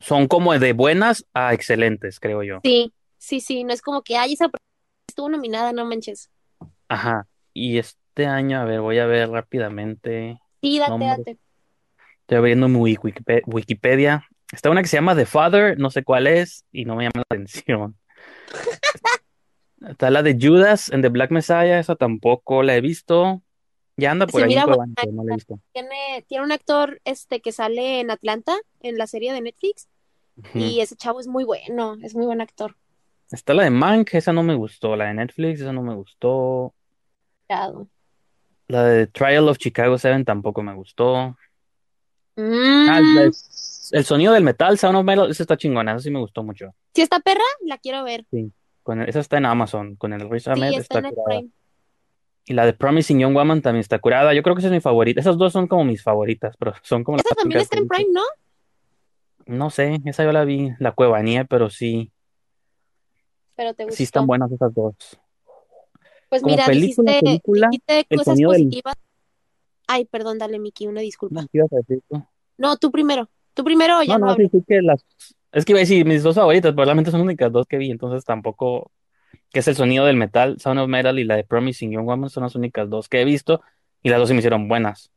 Son 0.00 0.28
como 0.28 0.58
de 0.58 0.72
buenas 0.74 1.24
a 1.32 1.54
excelentes, 1.54 2.20
creo 2.20 2.42
yo. 2.42 2.60
Sí, 2.62 2.92
sí, 3.16 3.40
sí, 3.40 3.64
no 3.64 3.72
es 3.72 3.80
como 3.80 4.02
que, 4.02 4.16
ay, 4.18 4.34
esa 4.34 4.50
estuvo 5.08 5.30
nominada, 5.30 5.72
no 5.72 5.86
manches. 5.86 6.30
Ajá. 6.88 7.26
Y 7.54 7.78
este 7.78 8.26
año, 8.26 8.60
a 8.60 8.64
ver, 8.64 8.82
voy 8.82 8.98
a 8.98 9.06
ver 9.06 9.30
rápidamente. 9.30 10.38
Sí, 10.60 10.78
date, 10.78 11.04
date. 11.04 11.38
Estoy 12.20 12.36
abriendo 12.36 12.68
mi 12.68 12.78
Wikipe- 12.78 13.42
Wikipedia. 13.46 14.26
Está 14.52 14.70
una 14.70 14.82
que 14.82 14.88
se 14.88 14.96
llama 14.96 15.16
The 15.16 15.26
Father, 15.26 15.78
no 15.78 15.90
sé 15.90 16.04
cuál 16.04 16.26
es, 16.26 16.64
y 16.72 16.84
no 16.84 16.94
me 16.96 17.04
llama 17.04 17.24
la 17.28 17.36
atención. 17.36 17.96
Está 19.88 20.10
la 20.10 20.22
de 20.22 20.38
Judas 20.40 20.90
and 20.92 21.02
the 21.02 21.08
Black 21.08 21.30
Messiah, 21.30 21.78
esa 21.78 21.96
tampoco 21.96 22.62
la 22.62 22.76
he 22.76 22.80
visto. 22.80 23.42
Ya 23.96 24.10
anda 24.10 24.26
por 24.26 24.42
ahí 24.42 24.52
en 24.52 24.60
mira 24.60 24.66
no 24.66 25.24
la 25.24 25.32
he 25.32 25.36
visto. 25.36 25.58
Tiene, 25.72 26.24
tiene 26.28 26.44
un 26.44 26.52
actor 26.52 27.00
este 27.04 27.40
que 27.40 27.52
sale 27.52 28.00
en 28.00 28.10
Atlanta, 28.10 28.56
en 28.80 28.98
la 28.98 29.06
serie 29.06 29.32
de 29.32 29.40
Netflix, 29.40 29.88
y 30.54 30.80
ese 30.80 30.96
chavo 30.96 31.18
es 31.18 31.26
muy 31.26 31.44
bueno, 31.44 31.96
es 32.02 32.14
muy 32.14 32.26
buen 32.26 32.40
actor. 32.40 32.76
Está 33.30 33.54
la 33.54 33.64
de 33.64 33.70
Mank, 33.70 34.14
esa 34.14 34.32
no 34.32 34.42
me 34.42 34.54
gustó. 34.54 34.94
La 34.96 35.06
de 35.06 35.14
Netflix, 35.14 35.60
esa 35.60 35.72
no 35.72 35.82
me 35.82 35.94
gustó. 35.94 36.74
Claro. 37.48 37.88
La 38.68 38.84
de 38.84 39.06
Trial 39.06 39.48
of 39.48 39.58
Chicago 39.58 39.98
7 39.98 40.24
tampoco 40.24 40.62
me 40.62 40.74
gustó. 40.74 41.36
Ah, 42.36 43.00
la 43.00 43.22
de 43.22 43.28
Mm, 43.28 43.32
El 43.92 44.04
sonido 44.04 44.32
del 44.32 44.42
metal, 44.44 44.78
Sound 44.78 44.96
of 44.98 45.04
Metal, 45.04 45.30
esa 45.30 45.42
está 45.42 45.56
chingona, 45.56 45.92
esa 45.92 46.00
sí 46.00 46.10
me 46.10 46.18
gustó 46.20 46.42
mucho. 46.42 46.74
si 46.94 47.02
esta 47.02 47.20
perra, 47.20 47.44
la 47.64 47.78
quiero 47.78 48.02
ver. 48.04 48.24
Sí. 48.30 48.52
Con 48.82 49.00
el- 49.02 49.08
esa 49.08 49.20
está 49.20 49.36
en 49.38 49.46
Amazon, 49.46 49.96
con 49.96 50.12
el 50.12 50.28
Riz 50.30 50.44
Sí, 50.44 50.50
Ahmed 50.50 50.72
está 50.78 50.98
está 50.98 51.10
curada. 51.10 51.42
Y 52.48 52.52
la 52.54 52.64
de 52.64 52.72
Promising 52.74 53.18
Young 53.18 53.34
Woman 53.34 53.60
también 53.60 53.80
está 53.80 53.98
curada. 53.98 54.32
Yo 54.32 54.42
creo 54.44 54.54
que 54.54 54.60
esa 54.60 54.68
es 54.68 54.72
mi 54.72 54.80
favorita. 54.80 55.20
Esas 55.20 55.36
dos 55.36 55.52
son 55.52 55.66
como 55.66 55.84
mis 55.84 56.02
favoritas, 56.02 56.54
pero 56.56 56.72
son 56.82 57.02
como 57.02 57.16
las 57.16 57.26
Esa 57.26 57.34
también 57.34 57.60
está 57.60 57.76
en. 57.78 57.88
Prime, 57.88 58.10
¿no? 58.12 58.22
No 59.46 59.70
sé, 59.70 60.00
esa 60.04 60.22
yo 60.24 60.30
la 60.32 60.44
vi, 60.44 60.70
la 60.78 60.92
Cuevanía, 60.92 61.44
pero 61.44 61.70
sí, 61.70 62.12
Pero 63.56 63.74
te 63.74 63.90
sí 63.90 64.02
están 64.04 64.22
gustó. 64.22 64.26
buenas 64.28 64.52
esas 64.52 64.72
dos. 64.74 64.94
Pues 66.28 66.42
Como 66.42 66.54
mira, 66.54 66.66
película, 66.66 67.12
dijiste, 67.12 67.24
película, 67.26 67.68
dijiste 67.70 68.06
el 68.10 68.18
cosas 68.18 68.36
del... 68.36 68.46
positivas. 68.46 68.94
Ay, 69.88 70.04
perdón, 70.04 70.38
dale, 70.38 70.58
Miki, 70.58 70.86
una 70.88 71.00
disculpa. 71.00 71.46
No, 72.58 72.76
tú 72.76 72.90
primero. 72.90 73.28
Tú 73.56 73.64
primero 73.64 73.98
o 73.98 74.02
ya 74.04 74.14
No, 74.14 74.18
no 74.18 74.26
no, 74.28 74.36
sí, 74.36 74.48
sí 74.52 74.64
que 74.68 74.82
las... 74.82 75.04
Es 75.52 75.64
que 75.64 75.72
iba 75.72 75.78
a 75.78 75.80
decir 75.80 76.04
mis 76.06 76.22
dos 76.22 76.36
favoritas, 76.36 76.72
pero 76.72 76.84
realmente 76.84 77.10
son 77.10 77.20
las 77.20 77.24
únicas 77.26 77.50
dos 77.50 77.66
que 77.66 77.78
vi, 77.78 77.90
entonces 77.90 78.24
tampoco... 78.24 78.92
Que 79.50 79.60
es 79.60 79.68
el 79.68 79.76
sonido 79.76 80.04
del 80.06 80.16
metal, 80.16 80.58
Sound 80.60 80.80
of 80.80 80.88
Metal 80.88 81.18
y 81.18 81.24
la 81.24 81.36
de 81.36 81.44
Promising 81.44 81.90
Young 81.92 82.06
Woman 82.06 82.30
son 82.30 82.42
las 82.44 82.54
únicas 82.54 82.90
dos 82.90 83.08
que 83.08 83.20
he 83.22 83.24
visto 83.24 83.62
y 84.02 84.10
las 84.10 84.18
dos 84.18 84.28
se 84.28 84.34
me 84.34 84.38
hicieron 84.40 84.68
buenas. 84.68 85.10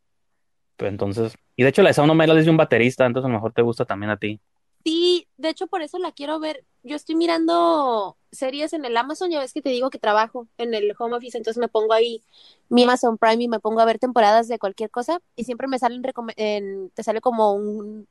Pero 0.77 0.89
entonces... 0.89 1.35
Y 1.55 1.63
de 1.63 1.69
hecho 1.69 1.83
la 1.83 1.89
de 1.89 1.93
Sound 1.93 2.11
of 2.11 2.17
Metal 2.17 2.37
es 2.37 2.45
de 2.45 2.51
un 2.51 2.57
baterista, 2.57 3.05
entonces 3.05 3.25
a 3.25 3.29
lo 3.29 3.35
mejor 3.35 3.53
te 3.53 3.61
gusta 3.61 3.85
también 3.85 4.11
a 4.11 4.17
ti. 4.17 4.39
Sí, 4.83 5.27
de 5.37 5.49
hecho 5.49 5.67
por 5.67 5.81
eso 5.81 5.99
la 5.99 6.11
quiero 6.11 6.39
ver. 6.39 6.65
Yo 6.83 6.95
estoy 6.95 7.15
mirando 7.15 8.17
series 8.31 8.71
en 8.73 8.85
el 8.85 8.95
Amazon, 8.95 9.29
ya 9.29 9.39
ves 9.39 9.53
que 9.53 9.61
te 9.61 9.69
digo 9.69 9.89
que 9.89 9.99
trabajo 9.99 10.47
en 10.57 10.73
el 10.73 10.93
home 10.97 11.17
office, 11.17 11.37
entonces 11.37 11.59
me 11.59 11.67
pongo 11.67 11.93
ahí 11.93 12.23
mi 12.69 12.83
Amazon 12.83 13.17
Prime 13.17 13.43
y 13.43 13.47
me 13.49 13.59
pongo 13.59 13.81
a 13.81 13.85
ver 13.85 13.99
temporadas 13.99 14.47
de 14.47 14.57
cualquier 14.57 14.89
cosa 14.89 15.19
y 15.35 15.43
siempre 15.43 15.67
me 15.67 15.79
salen 15.79 16.01
en- 16.37 16.89
te 16.91 17.03
sale 17.03 17.19
como 17.21 17.53
un 17.53 18.07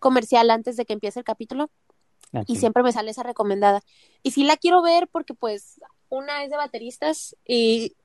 comercial 0.00 0.50
antes 0.50 0.76
de 0.76 0.84
que 0.84 0.94
empiece 0.94 1.20
el 1.20 1.24
capítulo 1.24 1.70
y 2.46 2.56
siempre 2.56 2.82
me 2.82 2.92
sale 2.92 3.10
esa 3.12 3.22
recomendada. 3.22 3.82
Y 4.22 4.32
sí 4.32 4.44
la 4.44 4.56
quiero 4.56 4.82
ver 4.82 5.08
porque 5.08 5.34
pues 5.34 5.80
una 6.08 6.44
es 6.44 6.50
de 6.50 6.56
bateristas 6.56 7.36
y 7.46 7.96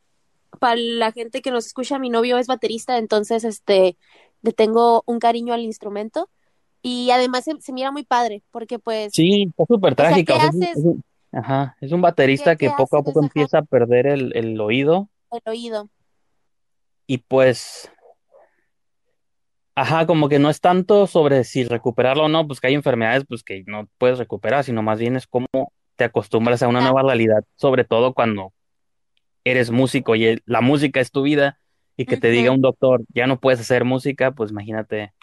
para 0.60 0.76
la 0.78 1.12
gente 1.12 1.42
que 1.42 1.52
nos 1.52 1.66
escucha, 1.68 2.00
mi 2.00 2.10
novio 2.10 2.38
es 2.38 2.48
baterista, 2.48 2.98
entonces 2.98 3.44
este 3.44 3.98
le 4.42 4.54
tengo 4.54 5.04
un 5.08 5.20
cariño 5.20 5.54
al 5.54 5.62
instrumento 5.62 6.30
y 6.82 7.10
además 7.12 7.46
se, 7.46 7.60
se 7.62 7.74
mira 7.74 7.92
muy 7.92 8.04
padre 8.04 8.44
porque 8.52 8.80
pues, 8.80 9.14
Sí, 9.14 9.44
está 9.50 9.66
súper 9.68 9.96
o 9.98 10.06
sea, 10.08 10.24
¿qué 10.24 10.34
trágica. 10.34 10.36
o 10.36 10.40
sea, 10.40 10.50
es 10.52 10.84
ajá, 11.32 11.78
es 11.82 11.92
un 11.92 12.02
¿Qué, 12.02 12.04
baterista 12.04 12.56
qué 12.56 12.70
que 12.70 12.72
poco 12.72 12.98
a 12.98 13.04
poco 13.04 13.22
empieza 13.22 13.60
a 13.60 13.64
perder 13.64 14.08
el, 14.08 14.36
el 14.36 14.60
oído 14.62 15.10
el 15.32 15.42
oído. 15.46 15.90
y 17.08 17.20
pues, 17.20 17.92
ajá, 19.76 20.06
como 20.08 20.30
que 20.30 20.40
no 20.40 20.50
es 20.50 20.62
tanto 20.62 21.08
sobre 21.08 21.44
si 21.44 21.64
recuperarlo 21.66 22.26
o 22.26 22.30
no, 22.30 22.48
pues 22.48 22.60
que 22.62 22.68
hay 22.68 22.74
enfermedades 22.76 23.26
pues 23.28 23.44
que 23.44 23.64
no 23.68 23.90
puedes 23.98 24.18
recuperar, 24.20 24.64
sino 24.64 24.82
más 24.84 25.00
bien 25.00 25.16
es 25.16 25.28
cómo 25.28 25.48
te 25.96 26.04
acostumbras 26.06 26.64
a 26.64 26.68
una 26.68 26.82
nueva 26.82 27.04
realidad, 27.04 27.44
sobre 27.56 27.84
todo 27.86 28.14
cuando 28.14 28.54
eres 29.44 29.72
músico 29.72 30.16
y 30.16 30.26
el- 30.26 30.44
la 30.46 30.62
música 30.62 31.00
es 31.00 31.12
tu 31.12 31.24
vida 31.24 31.60
y 31.98 32.06
que 32.06 32.18
te 32.18 32.30
diga 32.32 32.52
Ujú. 32.52 32.56
un 32.58 32.62
doctor, 32.62 33.04
ya 33.14 33.28
no 33.28 33.40
puedes 33.40 33.60
hacer 33.62 33.86
música, 33.86 34.32
pues 34.32 34.52
imagínate, 34.52 35.14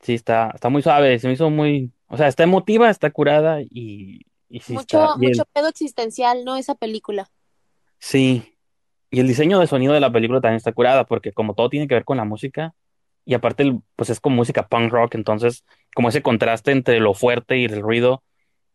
sí, 0.00 0.14
está, 0.14 0.50
está 0.54 0.68
muy 0.68 0.82
suave, 0.82 1.18
se 1.18 1.26
me 1.26 1.34
hizo 1.34 1.50
muy, 1.50 1.92
o 2.08 2.16
sea, 2.16 2.28
está 2.28 2.42
emotiva, 2.42 2.90
está 2.90 3.10
curada 3.10 3.60
y 3.62 4.20
Y 4.48 4.60
sí 4.60 4.74
está, 4.76 5.08
Mucho, 5.08 5.18
mucho 5.18 5.44
pedo 5.52 5.68
existencial, 5.68 6.44
¿no? 6.44 6.56
Esa 6.56 6.74
película. 6.74 7.30
sí, 7.98 8.56
y 9.10 9.20
el 9.20 9.28
diseño 9.28 9.58
de 9.60 9.66
sonido 9.66 9.92
de 9.94 10.00
la 10.00 10.12
película 10.12 10.40
también 10.40 10.56
está 10.58 10.72
curada, 10.72 11.06
porque 11.06 11.32
como 11.32 11.54
todo 11.54 11.70
tiene 11.70 11.88
que 11.88 11.94
ver 11.94 12.04
con 12.04 12.16
la 12.18 12.24
música, 12.24 12.74
y 13.24 13.34
aparte, 13.34 13.78
pues 13.96 14.10
es 14.10 14.20
como 14.20 14.36
música 14.36 14.68
punk 14.68 14.92
rock, 14.92 15.14
entonces, 15.14 15.64
como 15.94 16.08
ese 16.08 16.22
contraste 16.22 16.72
entre 16.72 17.00
lo 17.00 17.14
fuerte 17.14 17.56
y 17.56 17.64
el 17.64 17.80
ruido 17.80 18.22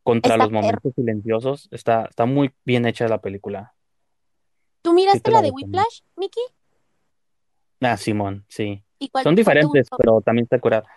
contra 0.04 0.34
Está 0.34 0.38
los 0.38 0.48
perro. 0.50 0.62
momentos 0.62 0.94
silenciosos, 0.96 1.68
está, 1.72 2.06
está 2.06 2.26
muy 2.26 2.52
bien 2.66 2.86
hecha 2.86 3.08
la 3.08 3.22
película. 3.22 3.74
¿Tú 4.82 4.94
miraste 4.94 5.22
te 5.22 5.32
la 5.32 5.38
la 5.38 5.42
de. 5.44 5.52
Whiplash, 5.52 6.02
Mickey? 6.16 6.44
Ah, 7.82 7.98
Simón, 7.98 8.46
sí. 8.48 8.84
¿Y 8.98 9.10
cuál, 9.10 9.24
Son 9.24 9.36
diferentes, 9.36 9.88
pero 9.98 10.22
también 10.22 10.46
está 10.46 10.60
curada. 10.60 10.88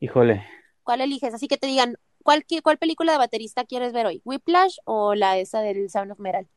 Híjole. 0.00 0.46
¿Cuál 0.82 1.02
eliges? 1.02 1.34
Así 1.34 1.46
que 1.48 1.58
te 1.58 1.66
digan, 1.66 1.96
¿cuál, 2.22 2.44
cuál 2.62 2.78
película 2.78 3.12
de 3.12 3.18
baterista 3.18 3.64
quieres 3.64 3.92
ver 3.92 4.06
hoy? 4.06 4.22
¿Whiplash 4.24 4.76
o 4.84 5.14
la 5.14 5.38
esa 5.38 5.60
del 5.60 5.90
Sound 5.90 6.12
of 6.12 6.18
Metal? 6.18 6.48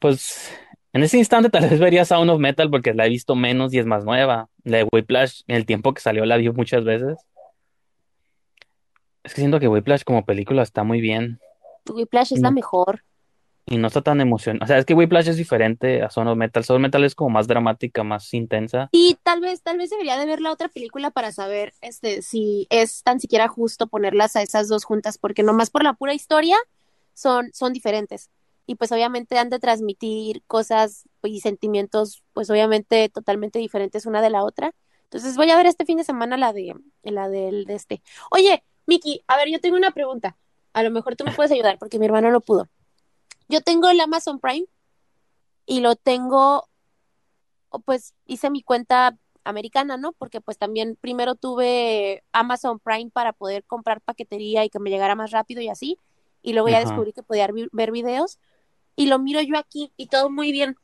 Pues 0.00 0.50
en 0.92 1.02
ese 1.02 1.18
instante 1.18 1.50
tal 1.50 1.62
vez 1.68 1.78
vería 1.78 2.04
Sound 2.04 2.30
of 2.30 2.40
Metal 2.40 2.70
porque 2.70 2.94
la 2.94 3.06
he 3.06 3.08
visto 3.08 3.34
menos 3.34 3.72
y 3.74 3.78
es 3.78 3.86
más 3.86 4.04
nueva. 4.04 4.48
La 4.64 4.78
de 4.78 4.88
Whiplash, 4.90 5.42
en 5.46 5.56
el 5.56 5.66
tiempo 5.66 5.94
que 5.94 6.00
salió 6.00 6.24
la 6.24 6.36
vi 6.36 6.50
muchas 6.50 6.84
veces. 6.84 7.18
Es 9.22 9.34
que 9.34 9.40
siento 9.40 9.60
que 9.60 9.68
Whiplash 9.68 10.04
como 10.04 10.24
película 10.24 10.62
está 10.62 10.84
muy 10.84 11.00
bien 11.00 11.38
Whiplash 11.90 12.32
es 12.32 12.40
la 12.40 12.50
no, 12.50 12.54
mejor. 12.54 13.04
y 13.66 13.76
no 13.78 13.88
está 13.88 14.02
tan 14.02 14.20
emocionante. 14.20 14.64
O 14.64 14.66
sea, 14.66 14.78
es 14.78 14.84
que 14.84 14.94
Whiplash 14.94 15.28
es 15.28 15.36
diferente 15.36 16.02
a 16.02 16.10
Sound 16.10 16.30
of 16.30 16.36
Metal. 16.36 16.64
Sound 16.64 16.78
of 16.78 16.82
Metal 16.82 17.04
es 17.04 17.14
como 17.14 17.30
más 17.30 17.46
dramática, 17.46 18.02
más 18.02 18.32
intensa. 18.34 18.88
Y 18.92 19.18
tal 19.22 19.40
vez, 19.40 19.62
tal 19.62 19.78
vez 19.78 19.90
debería 19.90 20.18
de 20.18 20.26
ver 20.26 20.40
la 20.40 20.52
otra 20.52 20.68
película 20.68 21.10
para 21.10 21.32
saber 21.32 21.74
este, 21.80 22.22
si 22.22 22.66
es 22.70 23.02
tan 23.02 23.20
siquiera 23.20 23.48
justo 23.48 23.86
ponerlas 23.86 24.36
a 24.36 24.42
esas 24.42 24.68
dos 24.68 24.84
juntas, 24.84 25.18
porque 25.18 25.42
nomás 25.42 25.70
por 25.70 25.82
la 25.82 25.94
pura 25.94 26.14
historia 26.14 26.56
son, 27.14 27.50
son 27.52 27.72
diferentes. 27.72 28.30
Y 28.68 28.74
pues 28.74 28.92
obviamente 28.92 29.38
han 29.38 29.48
de 29.48 29.58
transmitir 29.58 30.42
cosas 30.46 31.08
y 31.22 31.40
sentimientos, 31.40 32.22
pues 32.34 32.50
obviamente 32.50 33.08
totalmente 33.08 33.58
diferentes 33.58 34.04
una 34.04 34.20
de 34.20 34.28
la 34.28 34.44
otra. 34.44 34.74
Entonces 35.04 35.36
voy 35.36 35.50
a 35.50 35.56
ver 35.56 35.64
este 35.64 35.86
fin 35.86 35.96
de 35.96 36.04
semana 36.04 36.36
la 36.36 36.52
de, 36.52 36.76
la 37.02 37.30
del 37.30 37.64
de 37.64 37.74
este. 37.74 38.02
Oye, 38.30 38.62
Miki, 38.84 39.22
a 39.26 39.38
ver, 39.38 39.48
yo 39.48 39.58
tengo 39.58 39.78
una 39.78 39.92
pregunta. 39.92 40.36
A 40.74 40.82
lo 40.82 40.90
mejor 40.90 41.16
tú 41.16 41.24
me 41.24 41.32
puedes 41.32 41.50
ayudar 41.50 41.78
porque 41.78 41.98
mi 41.98 42.04
hermano 42.04 42.30
no 42.30 42.42
pudo. 42.42 42.68
Yo 43.48 43.62
tengo 43.62 43.88
el 43.88 43.98
Amazon 44.00 44.38
Prime 44.38 44.66
y 45.64 45.80
lo 45.80 45.96
tengo 45.96 46.68
pues 47.86 48.14
hice 48.26 48.50
mi 48.50 48.62
cuenta 48.62 49.16
americana, 49.44 49.96
¿no? 49.96 50.12
Porque 50.12 50.40
pues 50.40 50.58
también 50.58 50.96
primero 51.00 51.34
tuve 51.34 52.22
Amazon 52.32 52.78
Prime 52.78 53.10
para 53.10 53.32
poder 53.32 53.64
comprar 53.64 54.02
paquetería 54.02 54.64
y 54.64 54.70
que 54.70 54.78
me 54.78 54.90
llegara 54.90 55.14
más 55.14 55.30
rápido 55.30 55.62
y 55.62 55.68
así. 55.68 55.98
Y 56.42 56.52
luego 56.52 56.68
ya 56.68 56.80
descubrí 56.80 57.12
que 57.12 57.22
podía 57.22 57.48
ver 57.72 57.90
videos. 57.90 58.38
Y 58.98 59.06
lo 59.06 59.20
miro 59.20 59.40
yo 59.40 59.56
aquí 59.56 59.92
y 59.96 60.08
todo 60.08 60.28
muy 60.28 60.50
bien. 60.50 60.76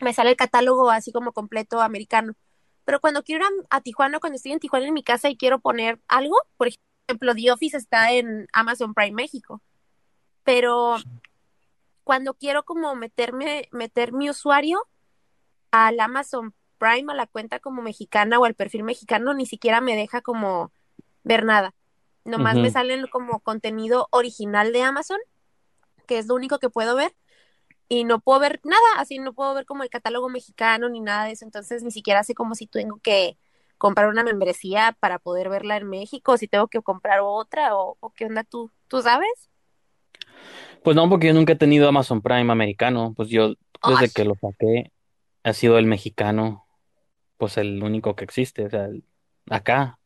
Me 0.00 0.14
sale 0.14 0.30
el 0.30 0.36
catálogo 0.36 0.88
así 0.88 1.10
como 1.10 1.32
completo 1.32 1.80
americano. 1.80 2.34
Pero 2.84 3.00
cuando 3.00 3.24
quiero 3.24 3.44
ir 3.44 3.50
a, 3.68 3.76
a 3.78 3.80
Tijuana, 3.80 4.20
cuando 4.20 4.36
estoy 4.36 4.52
en 4.52 4.60
Tijuana 4.60 4.86
en 4.86 4.94
mi 4.94 5.02
casa 5.02 5.28
y 5.28 5.36
quiero 5.36 5.58
poner 5.58 6.00
algo, 6.06 6.36
por 6.56 6.68
ejemplo, 6.68 7.34
The 7.34 7.50
Office 7.50 7.76
está 7.76 8.12
en 8.12 8.46
Amazon 8.52 8.94
Prime 8.94 9.16
México. 9.16 9.60
Pero 10.44 10.98
cuando 12.04 12.34
quiero 12.34 12.62
como 12.62 12.94
meterme, 12.94 13.68
meter 13.72 14.12
mi 14.12 14.30
usuario, 14.30 14.86
al 15.72 15.98
Amazon 15.98 16.54
Prime, 16.78 17.12
a 17.12 17.16
la 17.16 17.26
cuenta 17.26 17.58
como 17.58 17.82
mexicana 17.82 18.38
o 18.38 18.44
al 18.44 18.54
perfil 18.54 18.84
mexicano, 18.84 19.34
ni 19.34 19.44
siquiera 19.44 19.80
me 19.80 19.96
deja 19.96 20.20
como 20.22 20.70
ver 21.24 21.44
nada. 21.44 21.74
Nomás 22.24 22.54
me 22.54 22.68
Ujú. 22.68 22.72
salen 22.74 23.06
como 23.08 23.40
contenido 23.40 24.06
original 24.12 24.72
de 24.72 24.84
Amazon, 24.84 25.18
que 26.06 26.18
es 26.18 26.28
lo 26.28 26.36
único 26.36 26.60
que 26.60 26.70
puedo 26.70 26.94
ver, 26.94 27.12
y 27.90 28.04
no 28.04 28.20
puedo 28.20 28.40
ver 28.40 28.60
nada, 28.64 28.80
así 28.96 29.18
no 29.18 29.34
puedo 29.34 29.52
ver 29.52 29.66
como 29.66 29.82
el 29.82 29.90
catálogo 29.90 30.28
mexicano 30.30 30.88
ni 30.88 31.00
nada 31.00 31.24
de 31.26 31.32
eso, 31.32 31.44
entonces 31.44 31.82
ni 31.82 31.90
siquiera 31.90 32.22
sé 32.22 32.34
como 32.34 32.54
si 32.54 32.66
tengo 32.66 32.98
que 33.02 33.36
comprar 33.76 34.08
una 34.08 34.22
membresía 34.22 34.96
para 35.00 35.18
poder 35.18 35.48
verla 35.48 35.76
en 35.76 35.88
México, 35.88 36.32
o 36.32 36.36
si 36.36 36.46
tengo 36.48 36.68
que 36.68 36.80
comprar 36.80 37.20
otra, 37.22 37.76
o, 37.76 37.96
o 38.00 38.10
qué 38.10 38.26
onda 38.26 38.44
tú, 38.44 38.70
¿tú 38.88 39.02
sabes? 39.02 39.50
Pues 40.82 40.96
no, 40.96 41.08
porque 41.08 41.26
yo 41.26 41.34
nunca 41.34 41.52
he 41.54 41.56
tenido 41.56 41.88
Amazon 41.88 42.22
Prime 42.22 42.50
americano. 42.52 43.12
Pues 43.16 43.28
yo 43.28 43.54
Ay, 43.82 43.96
desde 44.00 44.12
que 44.14 44.24
lo 44.24 44.34
saqué 44.36 44.92
ha 45.42 45.52
sido 45.52 45.78
el 45.78 45.86
mexicano, 45.86 46.66
pues 47.36 47.56
el 47.56 47.82
único 47.82 48.14
que 48.14 48.24
existe. 48.24 48.66
O 48.66 48.70
sea, 48.70 48.84
el- 48.86 49.04
acá. 49.50 49.98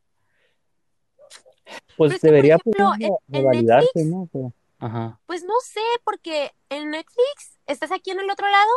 pero 1.64 1.78
Pues 1.96 2.12
es 2.14 2.20
que, 2.20 2.28
por 2.28 2.34
debería 2.34 2.56
ejemplo, 2.56 2.92
en 2.98 3.44
Netflix 3.50 4.06
¿no? 4.06 4.28
Pero- 4.32 4.52
ajá. 4.78 5.20
Pues 5.26 5.44
no 5.44 5.54
sé, 5.62 5.80
porque 6.04 6.50
en 6.70 6.90
Netflix 6.90 7.53
estás 7.66 7.92
aquí 7.92 8.10
en 8.10 8.20
el 8.20 8.30
otro 8.30 8.48
lado 8.48 8.70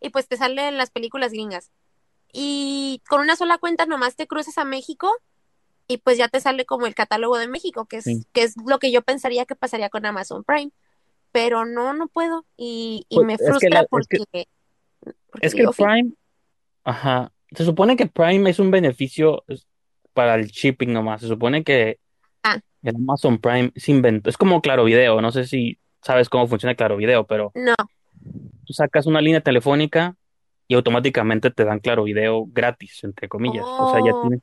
y 0.00 0.10
pues 0.10 0.28
te 0.28 0.36
salen 0.36 0.76
las 0.76 0.90
películas 0.90 1.32
gringas. 1.32 1.70
Y 2.32 3.02
con 3.08 3.20
una 3.20 3.36
sola 3.36 3.58
cuenta 3.58 3.86
nomás 3.86 4.16
te 4.16 4.26
cruzas 4.26 4.58
a 4.58 4.64
México 4.64 5.10
y 5.86 5.98
pues 5.98 6.18
ya 6.18 6.28
te 6.28 6.40
sale 6.40 6.66
como 6.66 6.86
el 6.86 6.94
catálogo 6.94 7.38
de 7.38 7.48
México, 7.48 7.86
que 7.86 8.02
Sí. 8.02 8.12
es, 8.12 8.26
que 8.32 8.42
es 8.42 8.54
lo 8.66 8.78
que 8.78 8.92
yo 8.92 9.02
pensaría 9.02 9.46
que 9.46 9.56
pasaría 9.56 9.88
con 9.88 10.04
Amazon 10.04 10.44
Prime. 10.44 10.70
Pero 11.32 11.64
no, 11.64 11.92
no 11.94 12.08
puedo. 12.08 12.44
Y, 12.56 13.06
y 13.08 13.16
Pues 13.16 13.26
me 13.26 13.32
es 13.34 13.38
que 13.40 13.46
frustra 13.46 13.80
es 13.80 13.84
que, 13.84 13.88
porque, 13.90 14.46
es 15.40 15.54
que 15.54 15.60
el 15.60 15.66
digo, 15.66 15.72
"Fi- 15.72 15.84
Prime, 15.84 16.10
ajá. 16.84 17.32
Se 17.52 17.64
supone 17.64 17.96
que 17.96 18.06
Prime 18.06 18.48
es 18.50 18.58
un 18.58 18.70
beneficio 18.70 19.44
para 20.12 20.34
el 20.34 20.46
shipping 20.48 20.92
nomás. 20.92 21.20
Se 21.22 21.28
supone 21.28 21.64
que 21.64 21.98
ah, 22.42 22.58
el 22.82 22.96
Amazon 22.96 23.38
Prime 23.38 23.72
se 23.76 23.90
inventó. 23.92 24.28
Es 24.28 24.36
como 24.36 24.60
Claro 24.60 24.84
Video. 24.84 25.20
No 25.22 25.32
sé 25.32 25.46
si 25.46 25.78
sabes 26.02 26.28
cómo 26.28 26.46
funciona 26.46 26.74
Claro 26.74 26.96
Video, 26.98 27.26
pero 27.26 27.52
no, 27.54 27.74
tú 28.64 28.72
sacas 28.72 29.06
una 29.06 29.20
línea 29.20 29.40
telefónica 29.40 30.14
y 30.66 30.74
automáticamente 30.74 31.50
te 31.50 31.64
dan 31.64 31.80
Claro 31.80 32.04
Video 32.04 32.46
gratis, 32.46 33.02
entre 33.04 33.28
comillas. 33.28 33.64
O 33.64 33.90
sea, 33.90 34.04
ya 34.04 34.14
oh, 34.14 34.22
tienes, 34.22 34.40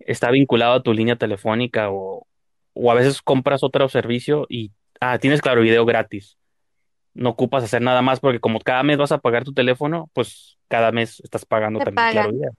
está 0.00 0.30
vinculado 0.30 0.74
a 0.74 0.82
tu 0.82 0.92
línea 0.92 1.16
telefónica 1.16 1.90
o, 1.90 2.26
o 2.74 2.90
a 2.90 2.94
veces 2.94 3.20
compras 3.22 3.62
otro 3.62 3.88
servicio 3.88 4.46
y 4.48 4.70
ah, 5.00 5.18
tienes 5.18 5.40
Claro 5.42 5.62
Video 5.62 5.84
gratis. 5.84 6.38
No 7.14 7.30
ocupas 7.30 7.64
hacer 7.64 7.82
nada 7.82 8.00
más 8.00 8.20
porque 8.20 8.40
como 8.40 8.60
cada 8.60 8.82
mes 8.82 8.96
vas 8.96 9.12
a 9.12 9.18
pagar 9.18 9.44
tu 9.44 9.52
teléfono, 9.52 10.08
pues 10.14 10.56
cada 10.68 10.92
mes 10.92 11.20
estás 11.20 11.44
pagando 11.44 11.80
te 11.80 11.86
también 11.86 12.12
Claro 12.12 12.28
pagan. 12.28 12.34
Video. 12.36 12.52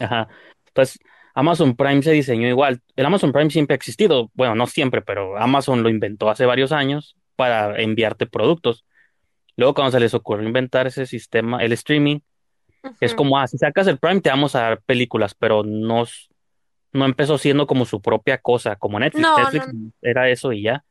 Ajá. 0.00 0.28
Entonces, 0.68 0.98
Amazon 1.34 1.76
Prime 1.76 2.02
se 2.02 2.12
diseñó 2.12 2.48
igual. 2.48 2.80
El 2.96 3.06
Amazon 3.06 3.32
Prime 3.32 3.50
siempre 3.50 3.74
ha 3.74 3.76
existido. 3.76 4.30
Bueno, 4.34 4.54
no 4.54 4.66
siempre, 4.66 5.02
pero 5.02 5.36
Amazon 5.38 5.82
lo 5.82 5.88
inventó 5.88 6.30
hace 6.30 6.46
varios 6.46 6.72
años 6.72 7.16
para 7.36 7.80
enviarte 7.80 8.26
productos. 8.26 8.84
Luego, 9.58 9.74
cuando 9.74 9.90
se 9.90 9.98
les 9.98 10.14
ocurrió 10.14 10.46
inventar 10.46 10.86
ese 10.86 11.04
sistema, 11.04 11.64
el 11.64 11.72
streaming, 11.72 12.20
es 13.00 13.12
como, 13.12 13.40
ah, 13.40 13.48
si 13.48 13.58
sacas 13.58 13.88
el 13.88 13.98
Prime 13.98 14.20
te 14.20 14.30
vamos 14.30 14.54
a 14.54 14.60
dar 14.60 14.82
películas, 14.82 15.34
pero 15.34 15.64
no, 15.64 16.04
no 16.92 17.04
empezó 17.04 17.38
siendo 17.38 17.66
como 17.66 17.84
su 17.84 18.00
propia 18.00 18.38
cosa, 18.38 18.76
como 18.76 19.00
Netflix. 19.00 19.22
No, 19.22 19.36
no, 19.36 19.50
Netflix 19.50 19.94
era 20.00 20.30
eso 20.30 20.52
y 20.52 20.62
ya. 20.62 20.84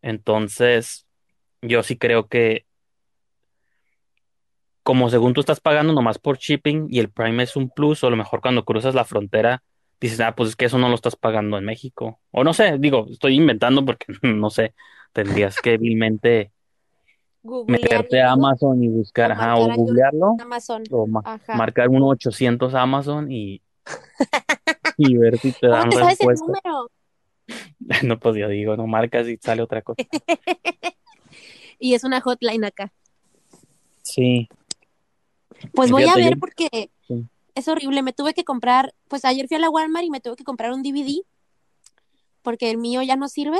Entonces, 0.00 1.06
yo 1.60 1.82
sí 1.82 1.98
creo 1.98 2.26
que 2.26 2.64
como 4.82 5.10
según 5.10 5.34
tú 5.34 5.40
estás 5.40 5.60
pagando 5.60 5.92
nomás 5.92 6.18
por 6.18 6.38
shipping 6.38 6.86
y 6.88 7.00
el 7.00 7.10
Prime 7.10 7.42
es 7.42 7.54
un 7.54 7.68
plus, 7.68 8.02
o 8.02 8.06
a 8.06 8.10
lo 8.10 8.16
mejor 8.16 8.40
cuando 8.40 8.64
cruzas 8.64 8.94
la 8.94 9.04
frontera 9.04 9.62
dices, 10.00 10.20
ah, 10.20 10.34
pues 10.34 10.48
es 10.48 10.56
que 10.56 10.64
eso 10.64 10.78
no 10.78 10.88
lo 10.88 10.94
estás 10.94 11.16
pagando 11.16 11.58
en 11.58 11.66
México. 11.66 12.18
O 12.30 12.44
no 12.44 12.54
sé, 12.54 12.76
digo, 12.78 13.08
estoy 13.10 13.34
inventando 13.34 13.84
porque 13.84 14.06
no 14.22 14.48
sé, 14.48 14.74
tendrías 15.12 15.60
que 15.60 15.76
vilmente 15.76 16.52
meterte 17.66 18.20
a 18.22 18.32
Amazon 18.32 18.82
y 18.82 18.88
o 18.88 18.92
buscar, 18.92 19.32
ajá, 19.32 19.56
o 19.56 19.60
marcar 19.60 19.70
algo 19.72 19.84
googlearlo, 19.84 20.36
Amazon. 20.40 20.82
o 20.90 21.06
ma- 21.06 21.22
Ajá. 21.24 21.56
marcar 21.56 21.88
1-800 21.88 22.74
Amazon 22.74 23.30
y, 23.30 23.62
y 24.96 25.16
ver 25.16 25.38
si 25.40 25.52
te 25.52 25.68
¿Cómo 25.68 25.72
dan 25.76 25.92
sabes 25.92 26.20
el 26.20 26.34
número? 26.34 26.90
No, 28.02 28.18
pues 28.18 28.36
yo 28.36 28.48
digo, 28.48 28.76
no 28.76 28.86
marcas 28.86 29.28
y 29.28 29.36
sale 29.36 29.62
otra 29.62 29.82
cosa. 29.82 30.02
Y 31.78 31.94
es 31.94 32.04
una 32.04 32.20
hotline 32.22 32.64
acá. 32.64 32.90
Sí, 34.02 34.48
Pues 35.74 35.90
voy 35.90 36.04
a 36.04 36.14
yo, 36.14 36.16
ver 36.16 36.38
porque 36.38 36.90
sí. 37.06 37.28
es 37.54 37.68
horrible. 37.68 38.02
Me 38.02 38.12
tuve 38.14 38.32
que 38.32 38.44
comprar, 38.44 38.94
pues 39.08 39.24
ayer 39.24 39.46
fui 39.46 39.56
a 39.58 39.60
la 39.60 39.68
Walmart 39.70 40.04
y 40.06 40.10
me 40.10 40.20
tuve 40.20 40.36
que 40.36 40.44
comprar 40.44 40.72
un 40.72 40.82
DVD 40.82 41.22
porque 42.42 42.70
el 42.70 42.78
mío 42.78 43.02
ya 43.02 43.16
no 43.16 43.28
sirve. 43.28 43.58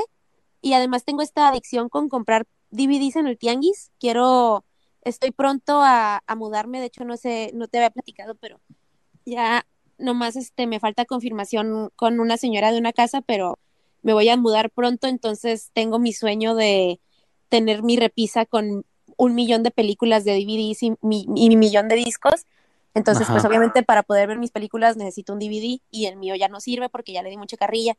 Y 0.61 0.73
además 0.73 1.05
tengo 1.05 1.21
esta 1.21 1.47
adicción 1.47 1.89
con 1.89 2.09
comprar 2.09 2.45
DVDs 2.71 3.15
en 3.15 3.27
el 3.27 3.37
tianguis. 3.37 3.91
Quiero, 3.99 4.63
estoy 5.01 5.31
pronto 5.31 5.81
a, 5.81 6.23
a 6.25 6.35
mudarme. 6.35 6.79
De 6.79 6.87
hecho, 6.87 7.05
no 7.05 7.17
sé, 7.17 7.51
no 7.53 7.67
te 7.67 7.77
había 7.77 7.89
platicado, 7.89 8.35
pero 8.35 8.59
ya 9.25 9.65
nomás 9.97 10.35
este, 10.35 10.67
me 10.67 10.79
falta 10.79 11.05
confirmación 11.05 11.91
con 11.95 12.19
una 12.19 12.37
señora 12.37 12.71
de 12.71 12.79
una 12.79 12.93
casa, 12.93 13.21
pero 13.21 13.57
me 14.03 14.13
voy 14.13 14.29
a 14.29 14.37
mudar 14.37 14.69
pronto. 14.69 15.07
Entonces 15.07 15.71
tengo 15.73 15.99
mi 15.99 16.13
sueño 16.13 16.55
de 16.55 16.99
tener 17.49 17.83
mi 17.83 17.97
repisa 17.97 18.45
con 18.45 18.85
un 19.17 19.35
millón 19.35 19.63
de 19.63 19.71
películas 19.71 20.23
de 20.23 20.33
DVDs 20.33 20.83
y 20.83 20.93
mi, 21.01 21.25
y 21.35 21.49
mi 21.49 21.55
millón 21.55 21.87
de 21.87 21.95
discos. 21.95 22.45
Entonces, 22.93 23.27
pues 23.27 23.39
Ajá. 23.39 23.47
obviamente 23.47 23.83
para 23.83 24.01
poder 24.01 24.27
ver 24.27 24.39
mis 24.39 24.49
películas 24.51 24.97
necesito 24.97 25.31
un 25.31 25.39
DVD 25.39 25.79
y 25.91 26.05
el 26.05 26.15
mío 26.15 26.35
ya 26.35 26.47
no 26.47 26.59
sirve 26.59 26.89
porque 26.89 27.13
ya 27.13 27.21
le 27.21 27.29
di 27.29 27.37
mucha 27.37 27.57
carrilla. 27.57 27.95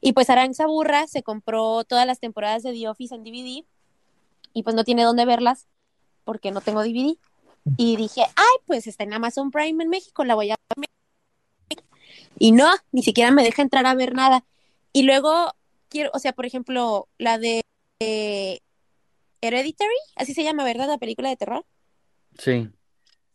Y 0.00 0.12
pues 0.12 0.28
Aranza 0.28 0.66
Burra 0.66 1.06
se 1.06 1.22
compró 1.22 1.84
todas 1.84 2.06
las 2.06 2.20
temporadas 2.20 2.62
de 2.62 2.72
The 2.72 2.88
Office 2.88 3.14
en 3.14 3.24
DVD 3.24 3.64
y 4.52 4.62
pues 4.62 4.76
no 4.76 4.84
tiene 4.84 5.04
dónde 5.04 5.24
verlas 5.24 5.66
porque 6.24 6.50
no 6.50 6.60
tengo 6.60 6.82
DVD. 6.82 7.16
Y 7.76 7.96
dije, 7.96 8.22
ay, 8.22 8.56
pues 8.66 8.86
está 8.86 9.04
en 9.04 9.12
Amazon 9.12 9.50
Prime 9.50 9.82
en 9.82 9.88
México, 9.90 10.24
la 10.24 10.34
voy 10.34 10.50
a 10.50 10.56
ver. 10.76 10.88
Y 12.38 12.52
no, 12.52 12.68
ni 12.90 13.02
siquiera 13.02 13.30
me 13.30 13.44
deja 13.44 13.62
entrar 13.62 13.86
a 13.86 13.94
ver 13.94 14.14
nada. 14.14 14.44
Y 14.92 15.04
luego 15.04 15.52
quiero, 15.88 16.10
o 16.12 16.18
sea, 16.18 16.32
por 16.32 16.44
ejemplo, 16.44 17.08
la 17.18 17.38
de 17.38 17.62
eh, 18.00 18.60
Hereditary, 19.40 19.94
así 20.16 20.34
se 20.34 20.42
llama, 20.42 20.64
¿verdad? 20.64 20.88
La 20.88 20.98
película 20.98 21.28
de 21.28 21.36
terror. 21.36 21.64
Sí. 22.38 22.68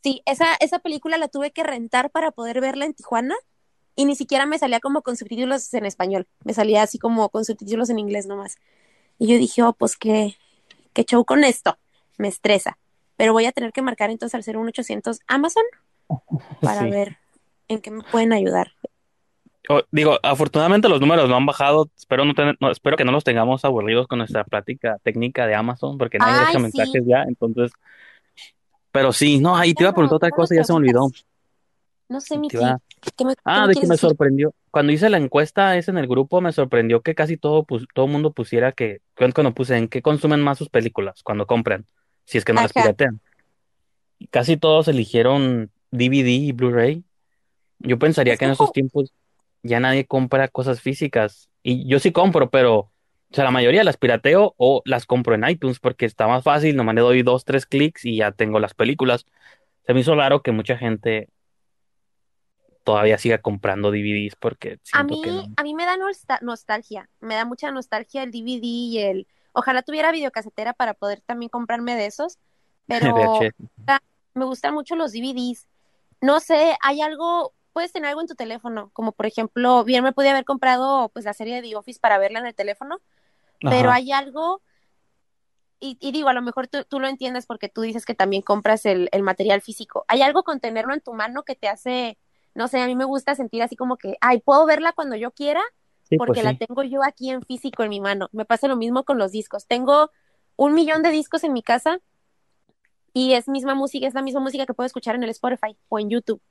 Sí, 0.04 0.22
esa, 0.26 0.56
esa 0.60 0.80
película 0.80 1.18
la 1.18 1.28
tuve 1.28 1.52
que 1.52 1.64
rentar 1.64 2.12
para 2.12 2.32
poder 2.32 2.62
verla 2.62 2.86
en 2.86 2.94
Tijuana 2.94 3.36
y 3.96 4.06
ni 4.06 4.16
siquiera 4.16 4.46
me 4.46 4.60
salía 4.60 4.80
como 4.80 5.02
con 5.02 5.18
subtítulos 5.18 5.74
en 5.74 5.86
español, 5.86 6.28
me 6.44 6.54
salía 6.54 6.84
así 6.84 7.00
como 7.00 7.30
con 7.30 7.46
subtítulos 7.46 7.90
en 7.90 8.00
inglés 8.00 8.28
nomás. 8.28 8.58
Y 9.18 9.28
yo 9.28 9.38
dije, 9.38 9.64
oh, 9.64 9.74
pues 9.74 9.98
qué, 9.98 10.38
qué 10.98 11.04
show 11.06 11.24
con 11.26 11.44
esto, 11.44 11.78
me 12.18 12.28
estresa. 12.28 12.80
Pero 13.18 13.32
voy 13.32 13.46
a 13.46 13.52
tener 13.52 13.72
que 13.72 13.84
marcar 13.84 14.10
entonces 14.10 14.34
al 14.34 14.56
01800 14.56 15.20
Amazon 15.28 15.64
para 16.62 16.82
Sí. 16.82 16.90
ver 16.90 17.18
en 17.68 17.82
qué 17.82 17.92
me 17.92 18.04
pueden 18.04 18.34
ayudar. 18.34 18.72
Digo, 19.92 20.18
afortunadamente 20.24 20.88
los 20.90 21.00
números 21.00 21.30
no 21.30 21.36
han 21.36 21.46
bajado. 21.46 21.90
Espero 21.96 22.26
no 22.26 22.34
tener, 22.34 22.58
no, 22.60 22.72
espero 22.72 22.98
que 22.98 23.04
no 23.04 23.12
los 23.12 23.24
tengamos 23.24 23.64
aburridos 23.64 24.08
con 24.08 24.18
nuestra 24.18 24.44
plática 24.44 24.98
técnica 25.04 25.46
de 25.46 25.54
Amazon, 25.54 25.98
porque 26.00 26.18
nadie 26.18 26.40
deja 26.40 26.52
sí, 26.54 26.60
mensajes 26.60 27.04
ya. 27.06 27.24
Entonces, 27.24 27.72
pero 28.92 29.12
sí, 29.14 29.40
no, 29.40 29.56
ahí 29.56 29.74
te 29.76 29.84
iba 29.84 29.92
a 29.92 29.94
preguntar 29.94 30.16
otra 30.16 30.32
cosa, 30.32 30.56
ya 30.56 30.64
se 30.64 30.74
me 30.74 30.78
olvidó. 30.78 31.12
No 32.10 32.22
sé, 32.22 32.40
iba- 32.52 32.80
¿qué 33.18 33.26
me, 33.26 33.34
Ah, 33.44 33.68
de 33.68 33.74
que 33.74 33.82
me 33.82 33.88
decir? 33.90 34.10
sorprendió. 34.10 34.54
Cuando 34.72 34.92
hice 34.92 35.10
la 35.10 35.18
encuesta 35.18 35.78
esa 35.78 35.92
en 35.92 35.98
el 35.98 36.08
grupo, 36.08 36.42
me 36.42 36.52
sorprendió 36.52 37.02
que 37.02 37.16
casi 37.16 37.38
todo, 37.38 37.64
pus- 37.64 37.88
todo 37.94 38.06
el 38.06 38.12
mundo 38.12 38.32
pusiera 38.34 38.72
que, 38.72 39.02
cuando 39.16 39.54
puse 39.54 39.78
en 39.78 39.88
qué 39.88 40.02
consumen 40.02 40.42
más 40.42 40.58
sus 40.58 40.70
películas 40.70 41.24
cuando 41.24 41.48
compran, 41.48 41.86
si 42.26 42.38
es 42.38 42.46
que 42.46 42.54
no 42.54 42.62
las 42.62 42.74
piratean. 42.74 43.20
Casi 44.32 44.58
todos 44.58 44.88
eligieron 44.88 45.72
DVD 45.92 46.30
y 46.30 46.52
Blu-ray. 46.52 47.04
Yo 47.80 48.00
pensaría 48.00 48.34
es 48.34 48.40
que 48.40 48.46
en 48.46 48.56
como, 48.56 48.72
tiempos 48.72 49.14
ya 49.64 49.80
nadie 49.80 50.06
compra 50.06 50.48
cosas 50.48 50.82
físicas. 50.82 51.50
Y 51.64 51.88
yo 51.88 52.00
sí 52.00 52.12
compro, 52.12 52.50
pero, 52.50 52.76
o 52.80 52.92
sea, 53.32 53.44
la 53.44 53.52
mayoría 53.52 53.84
las 53.84 53.98
pirateo 53.98 54.56
o 54.58 54.82
las 54.86 55.06
compro 55.06 55.36
en 55.36 55.48
iTunes 55.48 55.80
porque 55.80 56.06
está 56.06 56.28
más 56.28 56.44
fácil, 56.44 56.76
nomás 56.76 56.96
le 56.96 57.02
doy 57.02 57.22
dos, 57.22 57.46
tres 57.46 57.66
clics 57.66 58.06
y 58.06 58.18
ya 58.18 58.32
tengo 58.32 58.60
las 58.60 58.74
películas. 58.74 59.26
Se 59.86 59.94
me 59.94 60.02
hizo 60.02 60.16
raro 60.16 60.42
que 60.42 60.52
mucha 60.52 60.78
gente 60.78 61.30
todavía 62.88 63.18
siga 63.18 63.40
comprando 63.40 63.92
DVDs 63.92 64.38
porque 64.38 64.80
a 64.94 65.00
que 65.00 65.04
mí, 65.04 65.22
no. 65.26 65.44
a 65.58 65.64
mí 65.64 65.76
me 65.76 65.84
da 65.84 65.98
nostal- 65.98 66.40
nostalgia, 66.42 67.10
me 67.20 67.36
da 67.36 67.44
mucha 67.44 67.70
nostalgia 67.70 68.24
el 68.24 68.32
DVD 68.32 68.62
y 68.66 69.00
el, 69.00 69.28
ojalá 69.52 69.82
tuviera 69.82 70.14
videocasetera 70.14 70.72
para 70.72 70.94
poder 70.94 71.20
también 71.20 71.50
comprarme 71.50 71.98
de 71.98 72.06
esos, 72.06 72.38
pero 72.88 73.40
me 74.34 74.46
gustan 74.46 74.74
mucho 74.74 74.96
los 74.96 75.12
DVDs. 75.12 75.68
No 76.22 76.40
sé, 76.40 76.78
hay 76.82 77.02
algo, 77.02 77.54
puedes 77.74 77.92
tener 77.92 78.08
algo 78.08 78.22
en 78.22 78.28
tu 78.28 78.36
teléfono, 78.36 78.90
como 78.94 79.12
por 79.12 79.26
ejemplo, 79.26 79.84
bien 79.84 80.02
me 80.02 80.14
pude 80.14 80.30
haber 80.30 80.46
comprado 80.46 81.10
pues 81.10 81.26
la 81.26 81.34
serie 81.34 81.56
de 81.56 81.68
The 81.68 81.76
Office 81.76 82.00
para 82.00 82.18
verla 82.20 82.40
en 82.40 82.46
el 82.46 82.56
teléfono, 82.56 83.02
pero 83.60 83.92
hay 83.92 84.14
algo, 84.14 84.62
y, 85.82 85.98
y 86.00 86.14
digo, 86.14 86.30
a 86.30 86.34
lo 86.34 86.42
mejor 86.42 86.70
tú, 86.70 86.86
tú 86.86 87.02
lo 87.02 87.10
entiendes 87.10 87.46
porque 87.48 87.68
tú 87.68 87.82
dices 87.82 88.06
que 88.06 88.16
también 88.16 88.44
compras 88.44 88.86
el, 88.86 89.10
el 89.12 89.24
material 89.24 89.60
físico. 89.62 90.06
Hay 90.08 90.22
algo 90.22 90.44
con 90.44 90.62
tenerlo 90.62 90.94
en 90.94 91.02
tu 91.02 91.14
mano 91.14 91.44
que 91.44 91.56
te 91.56 91.68
hace, 91.68 92.18
no 92.58 92.68
sé, 92.68 92.82
a 92.82 92.88
mí 92.88 92.96
me 92.96 93.06
gusta 93.06 93.36
sentir 93.36 93.62
así 93.62 93.76
como 93.76 93.98
que, 93.98 94.18
ay, 94.20 94.40
puedo 94.40 94.66
verla 94.66 94.92
cuando 94.92 95.16
yo 95.16 95.32
quiera 95.32 95.62
Sí, 96.10 96.18
porque 96.18 96.42
pues 96.42 96.44
la 96.44 96.58
tengo 96.58 96.84
yo 96.84 97.04
aquí 97.04 97.30
en 97.30 97.44
físico 97.44 97.84
en 97.84 97.90
mi 97.90 98.00
mano. 98.00 98.30
Me 98.32 98.46
pasa 98.46 98.68
lo 98.68 98.78
mismo 98.78 99.04
con 99.04 99.18
los 99.18 99.32
discos. 99.32 99.68
Tengo 99.68 100.10
un 100.56 100.74
millón 100.74 101.04
de 101.04 101.12
discos 101.12 101.44
en 101.44 101.54
mi 101.54 101.62
casa 101.62 102.00
y 103.14 103.34
es 103.34 103.48
misma 103.48 103.76
música, 103.76 104.08
es 104.08 104.14
la 104.14 104.22
misma 104.22 104.40
música 104.40 104.66
que 104.66 104.74
puedo 104.74 104.86
escuchar 104.88 105.16
en 105.16 105.24
el 105.24 105.30
Spotify 105.30 105.78
o 105.90 106.00
en 106.00 106.10
YouTube. 106.10 106.42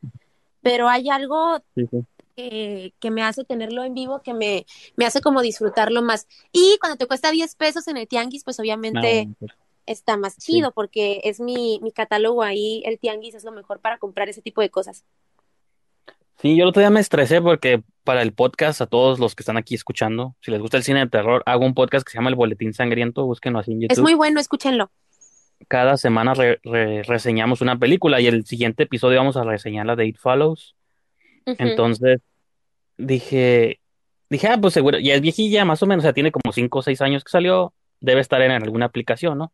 Pero 0.62 0.88
hay 0.88 1.09
algo 1.09 1.59
Sí, 1.74 1.88
que, 2.37 2.94
que 3.00 3.11
me 3.11 3.22
hace 3.22 3.44
tenerlo 3.44 3.83
en 3.83 3.94
vivo, 3.94 4.20
que 4.22 4.35
me, 4.35 4.66
me 4.94 5.07
hace 5.07 5.20
como 5.20 5.40
disfrutarlo 5.40 6.02
más. 6.02 6.28
Y 6.52 6.76
cuando 6.78 6.98
te 6.98 7.07
cuesta 7.07 7.31
10 7.31 7.54
pesos 7.57 7.88
en 7.88 7.96
el 7.96 8.07
tianguis, 8.07 8.44
pues 8.44 8.61
obviamente 8.61 9.28
pues, 9.40 9.52
está 9.87 10.16
más 10.16 10.37
chido 10.37 10.70
porque 10.72 11.22
es 11.24 11.40
mi, 11.40 11.81
mi 11.83 11.92
catálogo 11.92 12.42
ahí, 12.42 12.83
el 12.85 12.98
tianguis 12.98 13.35
es 13.35 13.44
lo 13.44 13.52
mejor 13.52 13.81
para 13.81 13.98
comprar 13.98 14.28
ese 14.28 14.42
tipo 14.42 14.61
de 14.61 14.70
cosas. 14.70 15.04
Sí, 16.40 16.57
yo 16.57 16.64
el 16.64 16.68
otro 16.68 16.81
día 16.81 16.90
me 16.90 17.01
estresé 17.01 17.40
porque 17.40 17.83
para 18.05 18.22
el 18.22 18.33
podcast, 18.33 18.81
a 18.83 18.87
todos 18.87 19.18
los 19.18 19.35
que 19.35 19.42
están 19.42 19.57
aquí 19.57 19.75
escuchando, 19.75 20.37
si 20.40 20.51
les 20.51 20.61
gusta 20.61 20.77
el 20.77 20.83
cine 20.83 21.01
de 21.01 21.07
terror, 21.09 21.42
hago 21.46 21.64
un 21.64 21.75
podcast 21.75 22.07
que 22.07 22.12
se 22.12 22.18
llama 22.18 22.29
El 22.31 22.37
Boletín 22.37 22.75
Sangriento, 22.75 23.25
búsquenlo 23.25 23.59
así 23.59 23.72
en 23.72 23.83
Es 23.83 23.88
YouTube. 23.88 24.03
muy 24.03 24.14
bueno, 24.14 24.38
escúchenlo. 24.38 24.90
Cada 25.68 25.96
semana 25.96 26.35
re- 26.35 26.61
re- 26.62 27.03
reseñamos 27.03 27.62
una 27.62 27.79
película 27.79 28.20
y 28.20 28.27
el 28.27 28.44
siguiente 28.44 28.83
episodio 28.83 29.18
vamos 29.18 29.37
a 29.38 29.44
reseñar 29.44 29.87
la 29.87 29.96
de 29.96 30.07
It 30.07 30.18
Follows. 30.18 30.75
Entonces 31.46 32.20
dije, 32.99 33.81
dije, 34.29 34.49
ah, 34.49 34.59
pues 34.61 34.75
seguro, 34.75 34.99
ya 34.99 35.14
es 35.14 35.20
viejilla 35.20 35.64
más 35.64 35.83
o 35.83 35.87
menos, 35.87 36.03
o 36.05 36.07
sea, 36.07 36.12
tiene 36.12 36.33
como 36.33 36.53
5 36.53 36.79
o 36.79 36.83
6 36.83 37.01
años 37.01 37.25
que 37.25 37.31
salió, 37.31 37.72
debe 38.01 38.20
estar 38.20 38.42
en 38.42 38.51
alguna 38.53 38.87
aplicación, 38.87 39.38
¿no? 39.38 39.53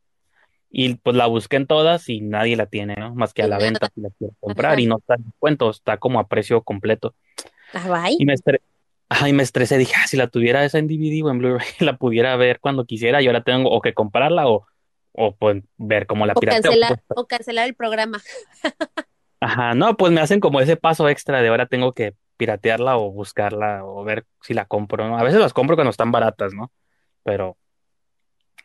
Y 0.75 0.95
pues 0.95 1.15
la 1.15 1.27
busqué 1.27 1.57
en 1.57 1.67
todas 1.67 2.09
y 2.09 2.23
nadie 2.23 2.57
la 2.57 2.65
tiene, 2.67 2.95
¿no? 2.97 3.15
Más 3.15 3.35
que 3.35 3.43
a 3.43 3.47
Y 3.47 3.51
la 3.51 3.59
venta 3.59 3.91
si 3.95 4.01
la 4.01 4.09
quiero 4.19 4.35
comprar 4.41 4.73
Ajá. 4.73 4.81
y 4.81 4.87
no 4.87 4.97
está 4.99 5.17
en 5.17 5.25
descuento, 5.25 5.69
está 5.71 5.99
como 5.99 6.19
a 6.19 6.27
precio 6.29 6.63
completo. 6.63 7.15
Ah. 7.75 8.09
Y 8.19 8.25
me 8.25 8.33
estre- 8.35 8.61
Ay, 9.11 9.35
me 9.35 9.43
estresé, 9.43 9.77
dije, 9.77 9.93
ah, 10.03 10.07
si 10.07 10.17
la 10.17 10.29
tuviera 10.29 10.65
esa 10.65 10.79
en 10.79 10.87
DVD 10.89 11.23
o 11.25 11.31
en 11.31 11.39
Blu-ray, 11.39 11.67
la 11.81 11.99
pudiera 11.99 12.35
ver 12.37 12.59
cuando 12.61 12.87
quisiera, 12.87 13.21
y 13.21 13.27
ahora 13.27 13.43
tengo 13.45 13.69
o 13.71 13.83
que 13.83 13.93
comprarla 13.93 14.49
o, 14.49 14.67
o 15.13 15.37
pues 15.37 15.63
ver 15.77 16.07
cómo 16.07 16.25
la 16.25 16.33
O 16.33 16.41
pirateo. 16.41 16.63
cancelar, 16.63 17.03
Pues, 17.07 17.19
o 17.19 17.27
cancelar 17.27 17.67
el 17.69 17.75
programa. 17.75 18.23
ajá, 19.41 19.75
no, 19.75 19.97
pues 19.99 20.13
me 20.13 20.23
hacen 20.23 20.41
como 20.41 20.61
ese 20.63 20.77
paso 20.77 21.09
extra 21.11 21.43
de 21.43 21.49
ahora 21.49 21.67
tengo 21.67 21.93
que 21.93 22.15
piratearla 22.39 22.97
o 22.97 23.11
buscarla 23.13 23.85
o 23.85 24.03
ver 24.03 24.25
si 24.41 24.55
la 24.55 24.65
compro, 24.65 25.07
¿no? 25.07 25.19
A 25.19 25.23
veces 25.23 25.41
las 25.41 25.53
compro 25.53 25.77
cuando 25.77 25.91
están 25.91 26.11
baratas, 26.11 26.55
¿no? 26.55 26.73
Pero 27.23 27.59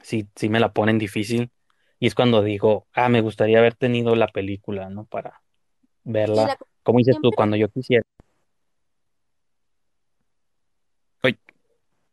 sí, 0.02 0.28
sí 0.36 0.48
me 0.48 0.62
la 0.62 0.72
ponen 0.72 0.98
difícil. 0.98 1.52
Y 2.00 2.08
es 2.08 2.16
cuando 2.16 2.44
digo, 2.44 2.86
ah, 2.94 3.10
me 3.10 3.22
gustaría 3.22 3.58
haber 3.60 3.76
tenido 3.76 4.16
la 4.16 4.28
película, 4.28 4.90
¿no? 4.90 5.06
Para 5.06 5.42
verla, 6.04 6.46
la 6.48 6.58
como 6.84 7.00
dices 7.00 7.18
tú, 7.22 7.32
cuando 7.32 7.56
yo 7.58 7.70
quisiera. 7.70 8.04
Oye, 11.24 11.38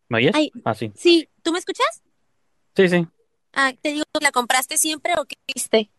¿me 0.09 0.19
oyes? 0.19 0.35
ay, 0.35 0.51
Ah, 0.65 0.75
sí. 0.75 0.91
sí, 0.95 1.29
¿tú 1.43 1.53
me 1.53 1.59
escuchas? 1.59 2.03
Sí, 2.77 2.89
sí. 2.89 3.07
Ah, 3.53 3.73
te 3.81 3.91
digo, 3.93 4.05
¿la 4.21 4.33
compraste 4.33 4.79
siempre 4.79 5.13
o 5.17 5.25
qué 5.27 5.37
hiciste? 5.47 5.91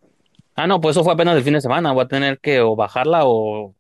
Ah, 0.56 0.68
no, 0.68 0.82
pues 0.82 0.96
eso 0.96 1.04
fue 1.04 1.14
apenas 1.14 1.38
el 1.38 1.44
fin 1.44 1.54
de 1.54 1.62
semana. 1.62 1.94
Voy 1.94 2.04
a 2.04 2.08
tener 2.08 2.40
que 2.40 2.62
o 2.62 2.76
bajarla 2.76 3.22
o, 3.26 3.76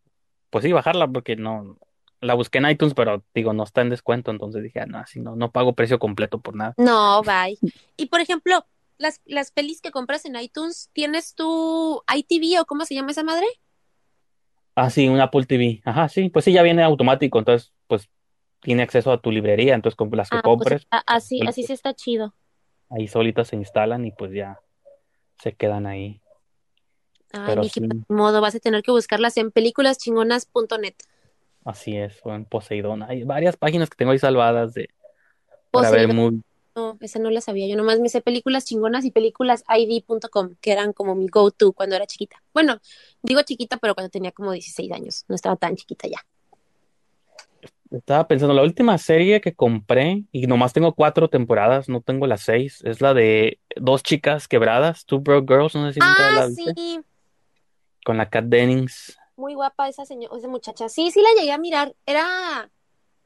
pues 0.49 0.63
sí, 0.63 0.71
bajarla 0.71 1.07
porque 1.07 1.35
no, 1.35 1.77
la 2.21 2.33
busqué 2.35 2.59
en 2.59 2.69
iTunes, 2.69 2.93
pero 2.93 3.23
digo, 3.33 3.53
no 3.53 3.63
está 3.63 3.81
en 3.81 3.89
descuento. 3.89 4.31
Entonces 4.31 4.63
dije, 4.63 4.81
ah, 4.81 4.85
no, 4.85 4.97
así 4.99 5.19
no, 5.19 5.35
no 5.35 5.51
pago 5.51 5.73
precio 5.73 5.99
completo 5.99 6.39
por 6.39 6.55
nada. 6.55 6.73
No, 6.77 7.21
bye. 7.23 7.57
Y 7.97 8.05
por 8.05 8.21
ejemplo, 8.21 8.65
las, 8.97 9.21
las 9.25 9.51
pelis 9.51 9.81
que 9.81 9.91
compras 9.91 10.25
en 10.25 10.35
iTunes, 10.37 10.89
¿tienes 10.93 11.35
tu 11.35 12.01
ITV 12.13 12.61
o 12.61 12.65
cómo 12.65 12.85
se 12.85 12.95
llama 12.95 13.11
esa 13.11 13.23
madre? 13.23 13.45
Ah, 14.75 14.89
sí, 14.89 15.07
un 15.07 15.19
Apple 15.21 15.45
TV. 15.45 15.81
Ajá, 15.85 16.09
sí, 16.09 16.29
pues 16.29 16.45
sí, 16.45 16.51
ya 16.53 16.61
viene 16.63 16.83
automático. 16.83 17.39
Entonces, 17.39 17.73
pues 17.87 18.09
tiene 18.61 18.83
acceso 18.83 19.11
a 19.11 19.21
tu 19.21 19.31
librería. 19.31 19.73
Entonces, 19.75 19.95
con 19.95 20.09
las 20.11 20.29
que 20.29 20.37
Ah, 20.37 20.41
pues 20.43 20.55
compres, 20.55 20.87
así, 20.91 21.37
solitas- 21.37 21.49
así 21.49 21.63
sí 21.63 21.73
está 21.73 21.93
chido. 21.93 22.33
ahí 22.89 23.07
solitas 23.07 23.49
se 23.49 23.55
instalan 23.57 24.05
y 24.05 24.11
pues 24.11 24.31
ya 24.33 24.59
se 25.39 25.53
quedan 25.55 25.85
ahí. 25.87 26.21
Ay, 27.33 27.45
Pero 27.45 27.61
Miki, 27.61 27.81
sí, 27.81 27.87
pues, 27.87 27.99
modo, 28.09 28.41
vas 28.41 28.55
a 28.55 28.59
tener 28.59 28.81
que 28.81 28.91
buscarlas 28.91 29.37
en 29.37 29.51
películaschingonas.net. 29.51 30.95
así 31.63 31.97
es, 31.97 32.19
o 32.23 32.33
en 32.33 32.45
Poseidón. 32.45 33.03
Hay 33.03 33.23
varias 33.23 33.57
páginas 33.57 33.89
que 33.89 33.95
tengo 33.97 34.11
ahí 34.11 34.19
salvadas 34.19 34.73
de, 34.73 34.89
para 35.71 35.89
ver 35.91 36.07
Poseidón, 36.07 36.15
muy, 36.15 36.43
no, 36.75 36.97
esa 37.01 37.19
no 37.19 37.29
la 37.29 37.41
sabía. 37.41 37.67
Yo 37.67 37.75
nomás 37.75 37.99
me 37.99 38.09
sé 38.09 38.21
películas 38.21 38.65
chingonas 38.65 39.05
y 39.05 39.11
películasid.com, 39.11 40.55
que 40.61 40.71
eran 40.71 40.93
como 40.93 41.15
mi 41.15 41.27
go-to 41.27 41.71
cuando 41.73 41.95
era 41.95 42.05
chiquita. 42.05 42.43
Bueno, 42.53 42.79
digo 43.21 43.41
chiquita, 43.43 43.77
pero 43.77 43.95
cuando 43.95 44.09
tenía 44.09 44.31
como 44.31 44.51
16 44.51 44.91
años. 44.91 45.25
No 45.27 45.35
estaba 45.35 45.55
tan 45.55 45.75
chiquita 45.75 46.07
ya. 46.07 46.19
Estaba 47.91 48.27
pensando, 48.27 48.53
la 48.53 48.63
última 48.63 48.97
serie 48.97 49.39
que 49.39 49.53
compré, 49.53 50.23
y 50.31 50.47
nomás 50.47 50.73
tengo 50.73 50.93
cuatro 50.93 51.29
temporadas, 51.29 51.87
no 51.87 52.01
tengo 52.01 52.27
las 52.27 52.41
seis, 52.41 52.81
es 52.83 52.99
la 52.99 53.13
de 53.13 53.59
Dos 53.77 54.03
Chicas 54.03 54.47
Quebradas, 54.47 55.05
Two 55.05 55.19
Broke 55.19 55.53
Girls, 55.53 55.75
no 55.75 55.87
sé 55.87 55.93
si 55.93 55.99
Ah, 56.01 56.31
la 56.35 56.47
viste, 56.47 56.73
sí, 56.75 56.99
con 58.03 58.17
la 58.17 58.29
Kat 58.29 58.45
Dennings. 58.45 59.17
muy 59.37 59.53
guapa 59.53 59.87
esa 59.87 60.03
señora, 60.03 60.35
esa 60.35 60.47
muchacha. 60.47 60.89
Sí, 60.89 61.11
sí 61.11 61.21
la 61.21 61.29
llegué 61.39 61.51
a 61.53 61.57
mirar. 61.57 61.95
Era, 62.05 62.69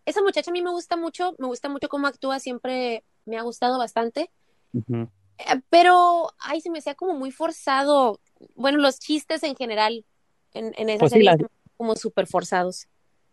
esa 0.05 0.21
muchacha 0.21 0.51
a 0.51 0.53
mí 0.53 0.61
me 0.61 0.71
gusta 0.71 0.97
mucho, 0.97 1.35
me 1.39 1.47
gusta 1.47 1.69
mucho 1.69 1.87
cómo 1.89 2.07
actúa, 2.07 2.39
siempre 2.39 3.03
me 3.29 3.37
ha 3.37 3.43
gustado 3.43 3.77
bastante. 3.77 4.31
Eh, 5.37 5.61
Pero, 5.69 6.29
ay, 6.39 6.61
se 6.61 6.69
me 6.69 6.79
hacía 6.79 6.95
como 6.95 7.13
muy 7.15 7.31
forzado. 7.31 8.19
Bueno, 8.55 8.79
los 8.79 8.99
chistes 8.99 9.43
en 9.43 9.55
general. 9.55 10.05
En, 10.53 10.73
en 10.77 10.89
esa 10.89 10.99
Pues 10.99 11.11
sí, 11.13 11.19
serie 11.19 11.37
la, 11.37 11.37
como 11.77 11.95
súper 11.95 12.27
forzados. 12.27 12.87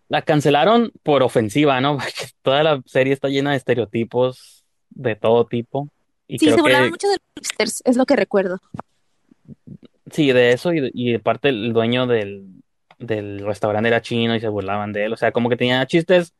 la 0.08 0.22
cancelaron 0.22 0.92
por 1.02 1.22
ofensiva, 1.22 1.80
¿no? 1.80 1.96
Porque 1.98 2.30
toda 2.42 2.62
la 2.62 2.82
serie 2.86 3.12
está 3.12 3.28
llena 3.28 3.52
de 3.52 3.56
estereotipos 3.58 4.64
de 4.90 5.16
todo 5.16 5.46
tipo. 5.46 5.88
Y 6.28 6.38
Sí, 6.38 6.46
creo 6.46 6.56
se 6.56 6.62
burlaban 6.62 6.86
que 6.86 6.90
mucho 6.90 7.08
de 7.08 7.14
los 7.14 7.22
hipsters, 7.36 7.82
es 7.84 7.96
lo 7.96 8.06
que 8.06 8.16
recuerdo. 8.16 8.60
sí, 10.10 10.32
de 10.32 10.52
eso 10.52 10.72
y, 10.72 10.90
y 10.94 11.14
aparte 11.14 11.48
el 11.48 11.72
dueño 11.72 12.06
del, 12.06 12.46
del 12.98 13.44
restaurante 13.44 13.88
era 13.88 14.02
chino 14.02 14.34
y 14.36 14.40
se 14.40 14.48
burlaban 14.48 14.92
de 14.92 15.04
él. 15.06 15.12
O 15.12 15.16
sea, 15.16 15.32
como 15.32 15.48
que 15.48 15.56
tenía 15.56 15.86
chistes 15.86 16.34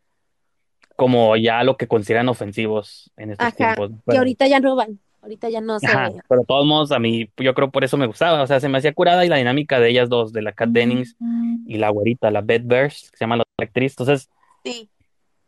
como 0.97 1.37
ya 1.37 1.63
lo 1.65 1.77
que 1.77 1.89
consideran 1.89 2.29
ofensivos 2.29 3.11
en 3.17 3.31
estos 3.31 3.47
Ajá, 3.49 3.57
tiempos. 3.57 3.91
¿no? 3.91 3.97
que 3.97 4.03
Pero, 4.07 4.19
ahorita 4.19 4.47
ya 4.47 4.61
no 4.61 4.77
van, 4.77 4.99
ahorita 5.23 5.49
ya 5.51 5.61
no 5.61 5.77
ajá, 5.77 6.11
se... 6.11 6.21
pero 6.29 6.41
de 6.41 6.47
todos 6.47 6.67
modos, 6.67 6.93
a 6.93 6.99
mí, 6.99 7.31
yo 7.37 7.55
creo 7.55 7.71
por 7.71 7.85
eso 7.85 7.97
me 7.97 8.07
gustaba. 8.07 8.43
O 8.43 8.47
sea, 8.47 8.61
se 8.61 8.69
me 8.69 8.79
hacía 8.79 8.95
curada 8.95 9.25
y 9.25 9.29
la 9.29 9.37
dinámica 9.37 9.79
de 9.81 9.91
ellas 9.91 10.09
dos, 10.09 10.33
de 10.33 10.43
la 10.43 10.53
Kat 10.53 10.71
Dennings 10.71 11.17
y 11.67 11.79
la 11.79 11.91
güerita, 11.91 12.31
la 12.31 12.41
Beth 12.41 12.67
Bears, 12.67 13.11
que 13.11 13.17
se 13.17 13.25
llama 13.25 13.37
la 13.37 13.45
actriz. 13.59 13.93
Entonces, 13.93 14.29
Sí, 14.65 14.91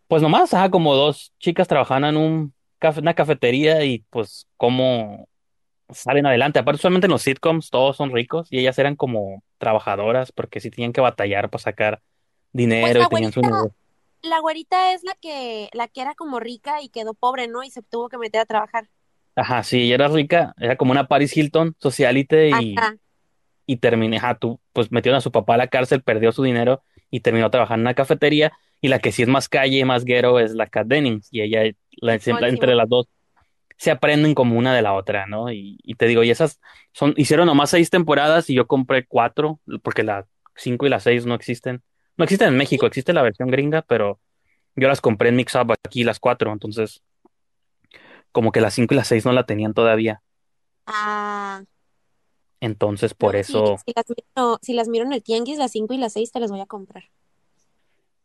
pues 0.06 0.22
nomás, 0.22 0.54
ajá, 0.54 0.70
como 0.70 0.94
dos 0.94 1.32
chicas 1.38 1.68
trabajando 1.68 2.08
en 2.08 2.16
un 2.16 2.54
caf- 2.80 2.98
una 2.98 3.14
cafetería 3.14 3.84
y 3.84 4.00
pues 4.10 4.46
cómo 4.56 5.28
salen 5.90 6.26
adelante. 6.26 6.58
Aparte, 6.58 6.76
usualmente 6.78 7.06
en 7.06 7.12
los 7.12 7.22
sitcoms 7.22 7.70
todos 7.70 7.96
son 7.96 8.12
ricos 8.12 8.48
y 8.50 8.58
ellas 8.58 8.78
eran 8.78 8.96
como 8.96 9.42
trabajadoras 9.58 10.32
porque 10.32 10.60
sí 10.60 10.70
tenían 10.70 10.92
que 10.92 11.00
batallar 11.00 11.50
para 11.50 11.62
sacar 11.62 12.00
pues 12.00 12.04
dinero 12.52 13.02
y 13.02 13.08
tenían 13.08 13.32
su 13.32 13.42
negocio. 13.42 13.74
La 14.22 14.40
güerita 14.40 14.92
es 14.94 15.04
la 15.04 15.14
que, 15.14 15.70
la 15.72 15.88
que 15.88 16.00
era 16.02 16.14
como 16.14 16.40
rica 16.40 16.82
y 16.82 16.88
quedó 16.90 17.14
pobre, 17.14 17.48
¿no? 17.48 17.62
Y 17.64 17.70
se 17.70 17.82
tuvo 17.82 18.08
que 18.08 18.18
meter 18.18 18.40
a 18.42 18.46
trabajar. 18.46 18.88
Ajá, 19.36 19.62
sí, 19.62 19.82
ella 19.82 19.94
era 19.94 20.08
rica, 20.08 20.54
era 20.58 20.76
como 20.76 20.90
una 20.90 21.06
Paris 21.06 21.36
Hilton, 21.36 21.76
socialite 21.78 22.50
y, 22.50 22.76
Ajá, 22.76 22.96
y 23.66 23.78
terminé, 23.78 24.18
ajá, 24.18 24.38
tú, 24.38 24.60
pues 24.72 24.92
metieron 24.92 25.18
a 25.18 25.20
su 25.22 25.32
papá 25.32 25.54
a 25.54 25.58
la 25.58 25.68
cárcel, 25.68 26.02
perdió 26.02 26.32
su 26.32 26.42
dinero 26.44 26.82
y 27.10 27.20
terminó 27.20 27.50
trabajando 27.50 27.82
en 27.82 27.86
una 27.88 27.94
cafetería. 27.94 28.52
Y 28.80 28.88
la 28.88 29.00
que 29.00 29.12
sí 29.12 29.22
es 29.22 29.28
más 29.28 29.48
calle, 29.48 29.84
más 29.84 30.04
guero 30.04 30.40
es 30.40 30.52
la 30.54 30.66
Kat 30.68 30.86
Dennings 30.88 31.28
y 31.32 31.42
ella, 31.42 31.62
la, 32.00 32.18
siempre- 32.20 32.48
entre 32.48 32.74
las 32.76 32.88
dos 32.88 33.06
se 33.78 33.90
aprenden 33.92 34.34
como 34.34 34.58
una 34.58 34.74
de 34.74 34.82
la 34.82 34.94
otra, 34.94 35.26
¿no? 35.26 35.52
Y, 35.52 35.78
y 35.82 35.94
te 35.96 36.06
digo, 36.06 36.22
y 36.24 36.30
esas 36.30 36.60
son, 36.92 37.14
hicieron 37.16 37.46
nomás 37.46 37.70
seis 37.70 37.90
temporadas 37.90 38.50
y 38.50 38.54
yo 38.54 38.66
compré 38.66 39.06
cuatro, 39.06 39.60
porque 39.82 40.02
las 40.04 40.26
cinco 40.56 40.86
y 40.86 40.90
las 40.90 41.04
seis 41.04 41.26
no 41.26 41.34
existen. 41.34 41.82
No 42.18 42.24
existen 42.24 42.48
en 42.48 42.56
México, 42.56 42.84
existe 42.86 43.12
la 43.12 43.22
versión 43.22 43.48
gringa, 43.48 43.82
pero 43.82 44.20
yo 44.76 44.88
las 44.88 45.00
compré 45.00 45.30
en 45.30 45.36
Mix 45.36 45.54
Up 45.54 45.72
aquí 45.84 46.04
las 46.04 46.18
cuatro, 46.20 46.52
entonces 46.52 47.02
como 48.32 48.52
que 48.52 48.60
las 48.60 48.74
cinco 48.74 48.94
y 48.94 48.96
las 48.96 49.08
seis 49.08 49.24
no 49.24 49.32
la 49.32 49.46
tenían 49.46 49.72
todavía. 49.72 50.20
Ah, 50.86 51.62
Entonces 52.60 53.14
por 53.14 53.34
no, 53.34 53.40
eso, 53.40 53.78
si 53.86 53.92
las 53.94 54.04
miro, 54.08 54.58
si 54.62 54.72
las 54.74 54.88
miro 54.88 55.04
en 55.04 55.12
el 55.12 55.22
tianguis, 55.22 55.58
las 55.58 55.70
5 55.72 55.94
y 55.94 55.98
las 55.98 56.12
6 56.12 56.32
te 56.32 56.40
las 56.40 56.50
voy 56.50 56.60
a 56.60 56.66
comprar. 56.66 57.04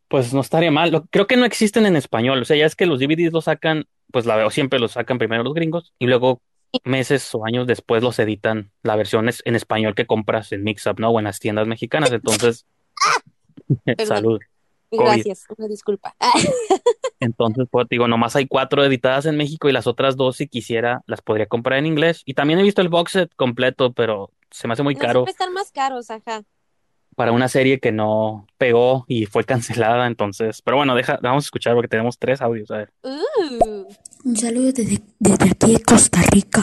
pues 0.08 0.32
no 0.34 0.42
estaría 0.42 0.70
mal. 0.70 0.92
Lo- 0.92 1.06
creo 1.08 1.26
que 1.26 1.38
no 1.38 1.46
existen 1.46 1.86
en 1.88 1.96
español, 1.96 2.40
o 2.42 2.46
sea, 2.46 2.56
ya 2.56 2.66
es 2.68 2.76
que 2.76 2.86
los 2.86 3.00
DVDs 3.00 3.34
los 3.34 3.46
sacan, 3.46 3.86
pues 4.12 4.26
la 4.28 4.36
veo 4.36 4.52
siempre 4.52 4.78
los 4.80 4.92
sacan 4.92 5.18
primero 5.18 5.44
los 5.44 5.54
gringos 5.56 5.94
y 5.98 6.06
luego 6.06 6.40
meses 6.84 7.34
o 7.34 7.46
años 7.46 7.66
después 7.66 8.04
los 8.04 8.20
editan 8.20 8.72
la 8.84 8.96
versión 8.96 9.28
es- 9.30 9.42
en 9.46 9.56
español 9.56 9.96
que 9.96 10.06
compras 10.06 10.52
en 10.52 10.64
Mix 10.64 10.86
Up, 10.86 11.00
¿no? 11.00 11.10
O 11.10 11.18
en 11.20 11.26
las 11.26 11.40
tiendas 11.40 11.68
mexicanas, 11.68 12.12
entonces, 12.12 12.66
Perdón, 13.86 14.08
salud. 14.08 14.40
COVID. 14.90 15.04
gracias, 15.06 15.46
una 15.58 15.68
disculpa. 15.68 16.16
Entonces, 17.20 17.68
pues 17.72 17.88
digo, 17.90 18.08
nomás 18.08 18.36
hay 18.36 18.48
cuatro 18.48 18.84
editadas 18.84 19.26
en 19.26 19.38
México 19.38 19.70
y 19.70 19.72
las 19.72 19.88
otras 19.88 20.16
dos, 20.18 20.36
si 20.38 20.48
quisiera, 20.48 21.02
las 21.08 21.22
podría 21.22 21.46
comprar 21.48 21.80
en 21.80 21.86
inglés. 21.86 22.22
Y 22.26 22.34
también 22.34 22.60
he 22.60 22.64
visto 22.64 22.82
el 22.82 22.90
box 22.90 23.12
set 23.14 23.32
completo, 23.36 23.94
pero 23.94 24.30
se 24.52 24.68
me 24.68 24.74
hace 24.74 24.84
muy 24.84 24.94
No, 24.96 25.00
caro 25.02 25.26
están 25.28 25.54
más 25.54 25.72
caros, 25.72 26.12
ajá. 26.12 26.44
para 27.16 27.32
una 27.32 27.48
serie 27.48 27.80
que 27.80 27.92
no 27.92 28.46
pegó 28.58 29.06
y 29.08 29.26
fue 29.26 29.46
cancelada. 29.46 30.06
Entonces, 30.06 30.62
pero 30.62 30.78
bueno, 30.78 30.96
deja, 30.96 31.18
vamos 31.24 31.46
a 31.46 31.48
escuchar 31.48 31.74
porque 31.74 31.88
tenemos 31.88 32.20
tres 32.20 32.42
audios. 32.42 32.70
A 32.72 32.78
ver. 32.78 32.92
Uh, 33.04 33.86
Un 34.26 34.36
saludo 34.38 34.72
desde, 34.74 35.00
desde 35.20 35.50
aquí 35.50 35.74
de 35.74 35.82
Costa 35.82 36.22
Rica. 36.32 36.62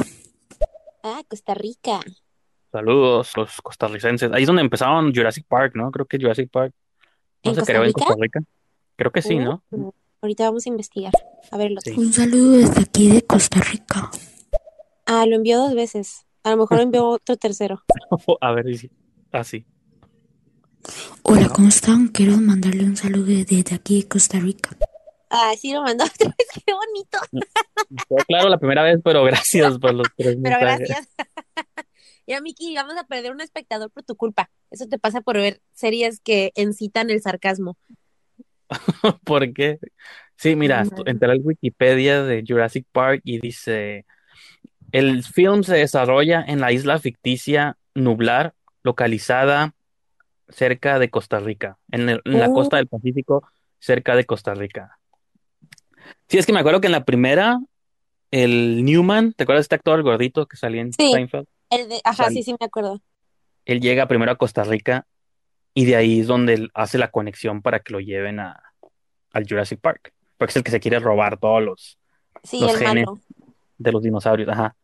ah, 1.02 1.22
Costa 1.26 1.54
Rica. 1.54 2.00
Saludos, 2.70 3.32
los 3.36 3.60
costarricenses. 3.62 4.30
Ahí 4.32 4.42
es 4.42 4.46
donde 4.46 4.62
empezaron 4.62 5.12
Jurassic 5.12 5.46
Park, 5.48 5.72
¿no? 5.74 5.90
Creo 5.90 6.06
que 6.06 6.18
Jurassic 6.18 6.48
Park 6.50 6.72
no 7.44 7.50
¿En 7.50 7.55
se 7.55 7.61
Costa 7.61 7.72
creó 7.72 7.83
en 7.83 7.87
Rica? 7.88 8.05
Costa 8.05 8.16
Rica. 8.20 8.40
Creo 8.96 9.12
que 9.12 9.22
sí, 9.22 9.37
¿no? 9.38 9.62
Uh, 9.70 9.90
ahorita 10.20 10.44
vamos 10.44 10.66
a 10.66 10.68
investigar. 10.68 11.12
A 11.50 11.57
ver. 11.57 11.72
Sí. 11.83 11.92
Un 11.96 12.12
saludo 12.12 12.53
desde 12.53 12.83
aquí 12.83 13.09
de 13.09 13.22
Costa 13.22 13.61
Rica. 13.61 14.11
Ah, 15.07 15.24
lo 15.26 15.37
envió 15.37 15.59
dos 15.59 15.74
veces. 15.74 16.26
A 16.42 16.50
lo 16.50 16.59
mejor 16.59 16.76
lo 16.79 16.83
envió 16.85 17.09
otro 17.09 17.37
tercero. 17.37 17.83
A 18.40 18.53
ver, 18.53 18.64
dice. 18.66 18.90
Ah, 19.33 19.44
sí. 19.44 19.64
Hola, 21.22 21.48
¿cómo 21.48 21.68
están? 21.68 22.09
Quiero 22.09 22.37
mandarle 22.38 22.85
un 22.85 22.96
saludo 22.96 23.26
desde 23.26 23.74
aquí 23.74 24.00
de 24.03 24.09
Costa 24.09 24.38
Rica. 24.38 24.76
Ah, 25.29 25.53
sí, 25.59 25.72
lo 25.72 25.83
mandó 25.83 26.05
otra 26.14 26.35
vez. 26.37 26.48
Qué 26.66 26.72
bonito. 26.72 27.18
Claro 28.26 28.48
la 28.48 28.59
primera 28.59 28.83
vez, 28.83 28.98
pero 29.05 29.22
gracias 29.24 29.79
por 29.79 29.94
los 29.94 30.09
tres 30.16 30.37
Pero 30.42 30.59
mensajes. 30.59 30.88
gracias. 30.88 31.09
Ya, 32.26 32.40
Miki, 32.40 32.74
vamos 32.74 32.96
a 32.96 33.05
perder 33.05 33.33
un 33.33 33.40
espectador 33.40 33.90
por 33.90 34.03
tu 34.05 34.16
culpa. 34.16 34.50
Eso 34.70 34.87
te 34.87 34.98
pasa 34.98 35.20
por 35.20 35.37
ver 35.37 35.61
series 35.72 36.20
que 36.20 36.52
incitan 36.54 37.11
el 37.11 37.20
sarcasmo. 37.20 37.76
¿Por 39.24 39.52
qué? 39.52 39.78
Sí, 40.37 40.56
mira, 40.56 40.85
entré 41.06 41.30
al 41.30 41.40
Wikipedia 41.42 42.22
de 42.22 42.44
Jurassic 42.46 42.87
Park 42.92 43.20
y 43.24 43.40
dice, 43.40 44.06
el 44.92 45.22
film 45.24 45.62
se 45.64 45.76
desarrolla 45.76 46.42
en 46.46 46.61
la 46.61 46.72
isla 46.72 46.98
ficticia 46.98 47.76
Nublar, 47.94 48.54
localizada 48.83 49.74
cerca 50.48 50.98
de 50.98 51.11
Costa 51.11 51.40
Rica, 51.40 51.78
en, 51.90 52.09
el- 52.09 52.22
en 52.24 52.40
la 52.40 52.48
Uh. 52.48 52.54
costa 52.54 52.76
del 52.78 52.87
Pacífico, 52.88 53.46
cerca 53.78 54.16
de 54.16 54.24
Costa 54.24 54.54
Rica. 54.54 54.98
Sí, 56.28 56.38
es 56.38 56.46
que 56.46 56.52
me 56.52 56.61
acuerdo 56.61 56.80
que 56.80 56.87
en 56.87 56.92
la 56.92 57.04
primera, 57.04 57.61
el 58.30 58.85
Newman, 58.85 59.33
¿te 59.33 59.42
acuerdas 59.42 59.62
de 59.62 59.64
este 59.64 59.74
actor 59.74 59.98
el 59.98 60.04
gordito 60.04 60.46
que 60.46 60.56
salía 60.56 60.80
en 60.83 60.92
Sí. 60.92 61.11
Seinfeld? 61.12 61.46
El 61.70 61.88
de, 61.88 62.00
ajá, 62.04 62.24
Sal- 62.24 62.33
sí, 62.33 62.42
sí, 62.42 62.52
me 62.59 62.66
acuerdo. 62.66 63.00
Él 63.72 63.80
llega 63.80 64.06
primero 64.09 64.33
a 64.33 64.37
Costa 64.37 64.64
Rica 64.64 65.06
y 65.74 65.85
de 65.85 65.96
ahí 65.96 66.20
es 66.20 66.26
donde 66.26 66.54
él 66.54 66.70
hace 66.74 66.98
la 66.98 67.11
conexión 67.11 67.62
para 67.62 67.80
que 67.80 67.92
lo 67.92 68.00
lleven 68.00 68.40
a, 68.40 68.61
al 69.33 69.46
Jurassic 69.48 69.80
Park, 69.80 70.12
porque 70.37 70.50
es 70.50 70.56
el 70.56 70.64
que 70.64 70.70
se 70.70 70.80
quiere 70.80 70.98
robar 70.98 71.38
todos 71.38 71.62
los 71.62 71.98
Sí, 72.42 72.61
Los 72.61 72.72
el 72.72 72.78
genes. 72.78 73.06
malo. 73.06 73.20
de 73.78 73.92
los 73.92 74.02
dinosaurios, 74.02 74.48
ajá. 74.48 74.74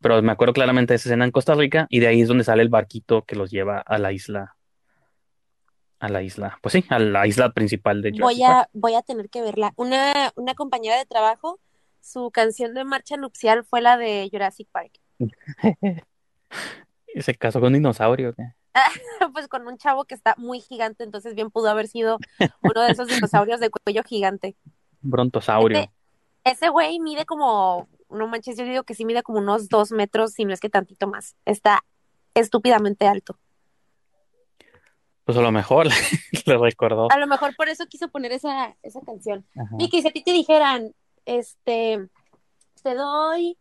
Pero 0.00 0.20
me 0.22 0.32
acuerdo 0.32 0.52
claramente 0.54 0.92
de 0.92 0.96
esa 0.96 1.08
escena 1.10 1.24
en 1.24 1.30
Costa 1.30 1.54
Rica 1.54 1.86
y 1.90 2.00
de 2.00 2.06
ahí 2.08 2.22
es 2.22 2.28
donde 2.28 2.42
sale 2.44 2.62
el 2.62 2.68
barquito 2.70 3.22
que 3.22 3.36
los 3.36 3.50
lleva 3.50 3.78
a 3.78 3.98
la 3.98 4.12
isla. 4.12 4.56
A 6.00 6.08
la 6.08 6.22
isla, 6.22 6.58
pues 6.62 6.72
sí, 6.72 6.84
a 6.88 6.98
la 6.98 7.26
isla 7.28 7.52
principal 7.52 8.02
de 8.02 8.10
Jurassic 8.10 8.22
Voy 8.24 8.40
Park. 8.40 8.66
a, 8.66 8.68
voy 8.72 8.94
a 8.94 9.02
tener 9.02 9.28
que 9.30 9.42
verla. 9.42 9.72
Una, 9.76 10.32
una 10.34 10.54
compañera 10.54 10.96
de 10.98 11.06
trabajo, 11.06 11.60
su 12.00 12.32
canción 12.32 12.74
de 12.74 12.82
marcha 12.84 13.16
nupcial 13.16 13.62
fue 13.64 13.80
la 13.82 13.96
de 13.96 14.28
Jurassic 14.32 14.68
Park. 14.72 14.98
¿Y 17.14 17.22
se 17.22 17.34
casó 17.34 17.60
con 17.60 17.68
un 17.68 17.74
dinosaurio? 17.74 18.30
o 18.30 18.32
qué? 18.34 18.44
Pues 19.32 19.48
con 19.48 19.66
un 19.66 19.78
chavo 19.78 20.04
que 20.04 20.14
está 20.14 20.34
muy 20.38 20.60
gigante, 20.60 21.04
entonces 21.04 21.34
bien 21.34 21.50
pudo 21.50 21.68
haber 21.70 21.86
sido 21.88 22.18
uno 22.62 22.82
de 22.82 22.92
esos 22.92 23.06
dinosaurios 23.08 23.60
de 23.60 23.70
cuello 23.70 24.02
gigante. 24.04 24.56
Brontosaurio. 25.00 25.78
Ese- 25.78 25.90
Ese 26.44 26.68
güey 26.70 26.98
mide 26.98 27.24
como, 27.24 27.88
no 28.10 28.26
manches, 28.26 28.56
yo 28.56 28.64
digo 28.64 28.82
que 28.82 28.94
sí 28.94 29.04
mide 29.04 29.22
como 29.22 29.38
unos 29.38 29.68
dos 29.68 29.92
metros, 29.92 30.32
si 30.32 30.44
no 30.44 30.52
es 30.52 30.60
que 30.60 30.68
tantito 30.68 31.06
más. 31.06 31.36
Está 31.44 31.84
estúpidamente 32.34 33.06
alto. 33.06 33.38
Pues 35.24 35.38
a 35.38 35.40
lo 35.40 35.52
mejor 35.52 35.86
le 36.46 36.58
recordó. 36.58 37.08
A 37.12 37.18
lo 37.18 37.26
mejor 37.26 37.54
por 37.56 37.68
eso 37.68 37.86
quiso 37.86 38.08
poner 38.08 38.32
esa, 38.32 38.76
esa 38.82 39.00
canción. 39.02 39.46
Ajá. 39.56 39.76
Vicky, 39.78 40.02
si 40.02 40.08
a 40.08 40.12
ti 40.12 40.22
te 40.24 40.32
dijeran, 40.32 40.92
este, 41.26 42.08
te 42.82 42.94
doy 42.94 43.56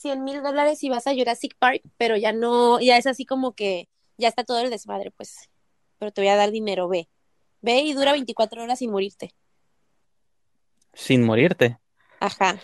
100 0.00 0.24
mil 0.24 0.42
dólares 0.42 0.82
y 0.82 0.88
vas 0.88 1.06
a 1.06 1.14
Jurassic 1.14 1.54
Park, 1.58 1.82
pero 1.98 2.16
ya 2.16 2.32
no, 2.32 2.80
ya 2.80 2.96
es 2.96 3.06
así 3.06 3.26
como 3.26 3.52
que 3.52 3.88
ya 4.16 4.28
está 4.28 4.44
todo 4.44 4.60
el 4.60 4.70
desmadre, 4.70 5.10
pues, 5.10 5.50
pero 5.98 6.10
te 6.10 6.22
voy 6.22 6.28
a 6.28 6.36
dar 6.36 6.50
dinero, 6.50 6.88
ve. 6.88 7.08
Ve 7.60 7.80
y 7.80 7.92
dura 7.92 8.12
24 8.12 8.62
horas 8.62 8.78
sin 8.78 8.90
morirte. 8.90 9.34
Sin 10.94 11.22
morirte. 11.22 11.78
Ajá. 12.18 12.58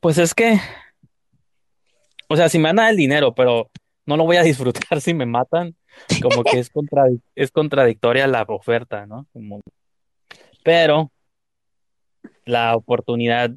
Pues 0.00 0.18
es 0.18 0.32
que, 0.34 0.60
o 2.28 2.36
sea, 2.36 2.48
si 2.48 2.58
me 2.60 2.68
dan 2.72 2.78
el 2.90 2.96
dinero, 2.96 3.34
pero 3.34 3.68
no 4.06 4.16
lo 4.16 4.24
voy 4.24 4.36
a 4.36 4.42
disfrutar 4.44 5.00
si 5.00 5.12
me 5.12 5.26
matan, 5.26 5.76
como 6.22 6.44
que 6.44 6.60
es 6.60 6.72
contradic- 6.72 7.22
es 7.34 7.50
contradictoria 7.50 8.28
la 8.28 8.42
oferta, 8.42 9.06
¿no? 9.06 9.26
Como- 9.32 9.60
pero 10.62 11.10
la 12.44 12.76
oportunidad 12.76 13.50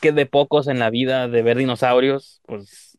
que 0.00 0.12
de 0.12 0.26
pocos 0.26 0.68
en 0.68 0.78
la 0.78 0.90
vida 0.90 1.28
de 1.28 1.42
ver 1.42 1.56
dinosaurios, 1.56 2.40
pues, 2.46 2.98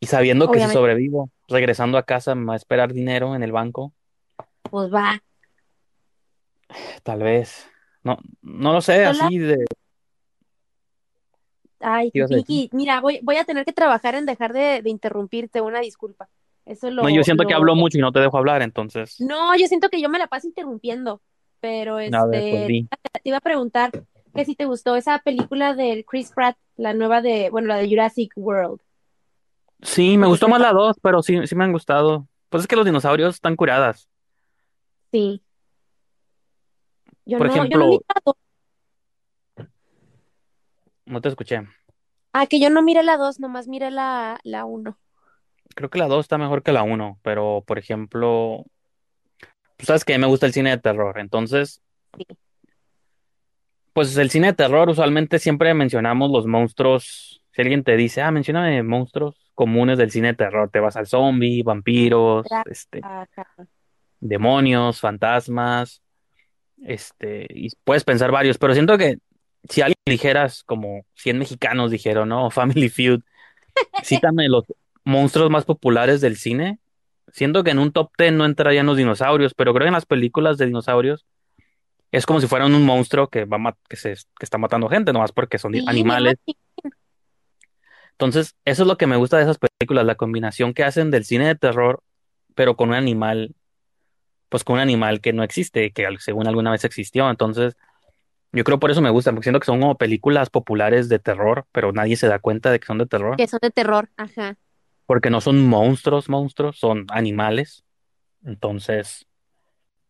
y 0.00 0.06
sabiendo 0.06 0.50
que 0.50 0.60
si 0.60 0.68
sobrevivo, 0.68 1.30
regresando 1.48 1.98
a 1.98 2.04
casa 2.04 2.34
me 2.34 2.46
va 2.46 2.52
a 2.54 2.56
esperar 2.56 2.92
dinero 2.92 3.34
en 3.34 3.42
el 3.42 3.52
banco, 3.52 3.92
Pues 4.70 4.92
va. 4.92 5.22
tal 7.02 7.20
vez, 7.22 7.68
no, 8.02 8.18
no 8.42 8.72
lo 8.72 8.80
sé, 8.80 9.04
así 9.04 9.38
de, 9.38 9.64
Ay. 11.80 12.10
Vicky, 12.12 12.70
mira, 12.72 13.00
voy, 13.00 13.20
voy 13.22 13.36
a 13.36 13.44
tener 13.44 13.64
que 13.64 13.72
trabajar 13.72 14.14
en 14.14 14.26
dejar 14.26 14.52
de, 14.52 14.82
de 14.82 14.90
interrumpirte, 14.90 15.60
una 15.60 15.80
disculpa. 15.80 16.28
Eso 16.66 16.90
lo, 16.90 17.02
No, 17.02 17.08
yo 17.08 17.22
siento 17.22 17.44
que 17.44 17.50
lo- 17.52 17.56
hablo 17.56 17.74
mucho 17.76 17.98
y 17.98 18.00
no 18.00 18.12
te 18.12 18.20
dejo 18.20 18.36
hablar, 18.36 18.62
entonces. 18.62 19.20
No, 19.20 19.56
yo 19.56 19.66
siento 19.66 19.88
que 19.88 20.00
yo 20.00 20.08
me 20.08 20.18
la 20.18 20.26
paso 20.26 20.48
interrumpiendo, 20.48 21.22
pero 21.60 21.94
A 21.94 21.96
ver, 21.98 22.10
pues 22.10 22.44
este, 22.44 22.88
te 23.22 23.28
iba 23.28 23.38
a 23.38 23.40
preguntar 23.40 23.90
que 24.38 24.44
si 24.44 24.54
te 24.54 24.66
gustó 24.66 24.94
esa 24.94 25.18
película 25.18 25.74
de 25.74 26.04
Chris 26.08 26.30
Pratt, 26.30 26.56
la 26.76 26.94
nueva 26.94 27.20
de, 27.20 27.50
bueno, 27.50 27.66
la 27.66 27.76
de 27.76 27.88
Jurassic 27.88 28.32
World. 28.36 28.80
Sí, 29.82 30.16
me 30.16 30.28
gustó 30.28 30.48
más 30.48 30.60
la 30.60 30.72
dos, 30.72 30.96
pero 31.02 31.22
sí, 31.22 31.44
sí 31.46 31.56
me 31.56 31.64
han 31.64 31.72
gustado. 31.72 32.28
Pues 32.48 32.62
es 32.62 32.68
que 32.68 32.76
los 32.76 32.84
dinosaurios 32.84 33.34
están 33.34 33.56
curadas. 33.56 34.08
Sí. 35.10 35.42
Yo 37.26 37.38
Por 37.38 37.48
no, 37.48 37.52
yo 37.52 37.58
no 37.58 37.66
ejemplo, 37.66 37.86
miré 37.86 38.00
la 38.08 38.22
dos. 38.24 38.36
no 41.06 41.20
te 41.20 41.28
escuché. 41.28 41.66
Ah, 42.32 42.46
que 42.46 42.60
yo 42.60 42.70
no 42.70 42.82
miré 42.82 43.02
la 43.02 43.16
dos, 43.16 43.40
nomás 43.40 43.66
miré 43.66 43.90
la, 43.90 44.38
la 44.44 44.64
uno. 44.64 44.98
Creo 45.74 45.90
que 45.90 45.98
la 45.98 46.06
dos 46.06 46.20
está 46.26 46.38
mejor 46.38 46.62
que 46.62 46.72
la 46.72 46.84
uno, 46.84 47.18
pero 47.22 47.64
por 47.66 47.78
ejemplo, 47.78 48.64
tú 49.76 49.84
sabes 49.86 50.04
que 50.04 50.16
me 50.16 50.26
gusta 50.28 50.46
el 50.46 50.52
cine 50.52 50.70
de 50.70 50.78
terror, 50.78 51.18
entonces, 51.18 51.82
Sí. 52.16 52.24
Pues 53.98 54.16
el 54.16 54.30
cine 54.30 54.46
de 54.46 54.52
terror 54.52 54.88
usualmente 54.88 55.40
siempre 55.40 55.74
mencionamos 55.74 56.30
los 56.30 56.46
monstruos. 56.46 57.42
Si 57.50 57.62
alguien 57.62 57.82
te 57.82 57.96
dice, 57.96 58.22
ah, 58.22 58.30
mencióname 58.30 58.80
monstruos 58.84 59.50
comunes 59.56 59.98
del 59.98 60.12
cine 60.12 60.28
de 60.28 60.34
terror, 60.34 60.70
te 60.70 60.78
vas 60.78 60.94
al 60.94 61.08
zombie, 61.08 61.64
vampiros, 61.64 62.46
este, 62.70 63.00
demonios, 64.20 65.00
fantasmas, 65.00 66.00
este, 66.80 67.48
y 67.50 67.70
puedes 67.82 68.04
pensar 68.04 68.30
varios, 68.30 68.56
pero 68.56 68.72
siento 68.72 68.96
que 68.96 69.18
si 69.68 69.80
alguien 69.80 69.96
dijeras 70.06 70.62
como 70.62 71.04
100 71.14 71.36
mexicanos 71.36 71.90
dijeron, 71.90 72.28
no, 72.28 72.50
Family 72.52 72.90
Feud, 72.90 73.22
cítame 74.04 74.48
los 74.48 74.62
monstruos 75.02 75.50
más 75.50 75.64
populares 75.64 76.20
del 76.20 76.36
cine, 76.36 76.78
siento 77.32 77.64
que 77.64 77.72
en 77.72 77.80
un 77.80 77.90
top 77.90 78.12
10 78.16 78.32
no 78.34 78.44
entrarían 78.44 78.86
los 78.86 78.96
dinosaurios, 78.96 79.54
pero 79.54 79.74
creo 79.74 79.86
que 79.86 79.88
en 79.88 79.94
las 79.94 80.06
películas 80.06 80.56
de 80.56 80.66
dinosaurios 80.66 81.26
es 82.12 82.26
como 82.26 82.40
si 82.40 82.46
fueran 82.46 82.74
un 82.74 82.84
monstruo 82.84 83.28
que 83.28 83.44
va 83.44 83.76
que 83.88 83.96
se 83.96 84.14
que 84.14 84.44
está 84.44 84.58
matando 84.58 84.88
gente, 84.88 85.12
nomás 85.12 85.32
porque 85.32 85.58
son 85.58 85.72
Sí, 85.72 85.84
animales. 85.86 86.36
Entonces, 88.12 88.56
eso 88.64 88.82
es 88.82 88.88
lo 88.88 88.96
que 88.96 89.06
me 89.06 89.16
gusta 89.16 89.36
de 89.36 89.44
esas 89.44 89.58
películas, 89.58 90.04
la 90.04 90.16
combinación 90.16 90.74
que 90.74 90.82
hacen 90.84 91.10
del 91.10 91.24
cine 91.24 91.46
de 91.46 91.54
terror, 91.54 92.02
pero 92.54 92.76
con 92.76 92.88
un 92.90 92.94
animal 92.96 93.54
pues 94.48 94.64
con 94.64 94.74
un 94.76 94.80
animal 94.80 95.20
que 95.20 95.32
no 95.32 95.42
existe, 95.42 95.92
que 95.92 96.06
según 96.18 96.46
alguna 96.48 96.70
vez 96.70 96.84
existió. 96.84 97.28
Entonces, 97.28 97.76
yo 98.52 98.64
creo 98.64 98.80
por 98.80 98.90
eso 98.90 99.02
me 99.02 99.10
gustan, 99.10 99.34
porque 99.34 99.44
siento 99.44 99.60
que 99.60 99.66
son 99.66 99.80
como 99.80 99.98
películas 99.98 100.48
populares 100.50 101.08
de 101.08 101.18
terror, 101.18 101.66
pero 101.70 101.92
nadie 101.92 102.16
se 102.16 102.28
da 102.28 102.38
cuenta 102.38 102.70
de 102.70 102.80
que 102.80 102.86
son 102.86 102.98
de 102.98 103.06
terror, 103.06 103.36
Que 103.36 103.46
son 103.46 103.58
de 103.60 103.70
terror, 103.70 104.08
ajá. 104.16 104.56
porque 105.06 105.28
no 105.30 105.40
son 105.40 105.66
monstruos, 105.66 106.28
monstruos, 106.30 106.78
son 106.78 107.04
animales. 107.10 107.84
Entonces, 108.44 109.26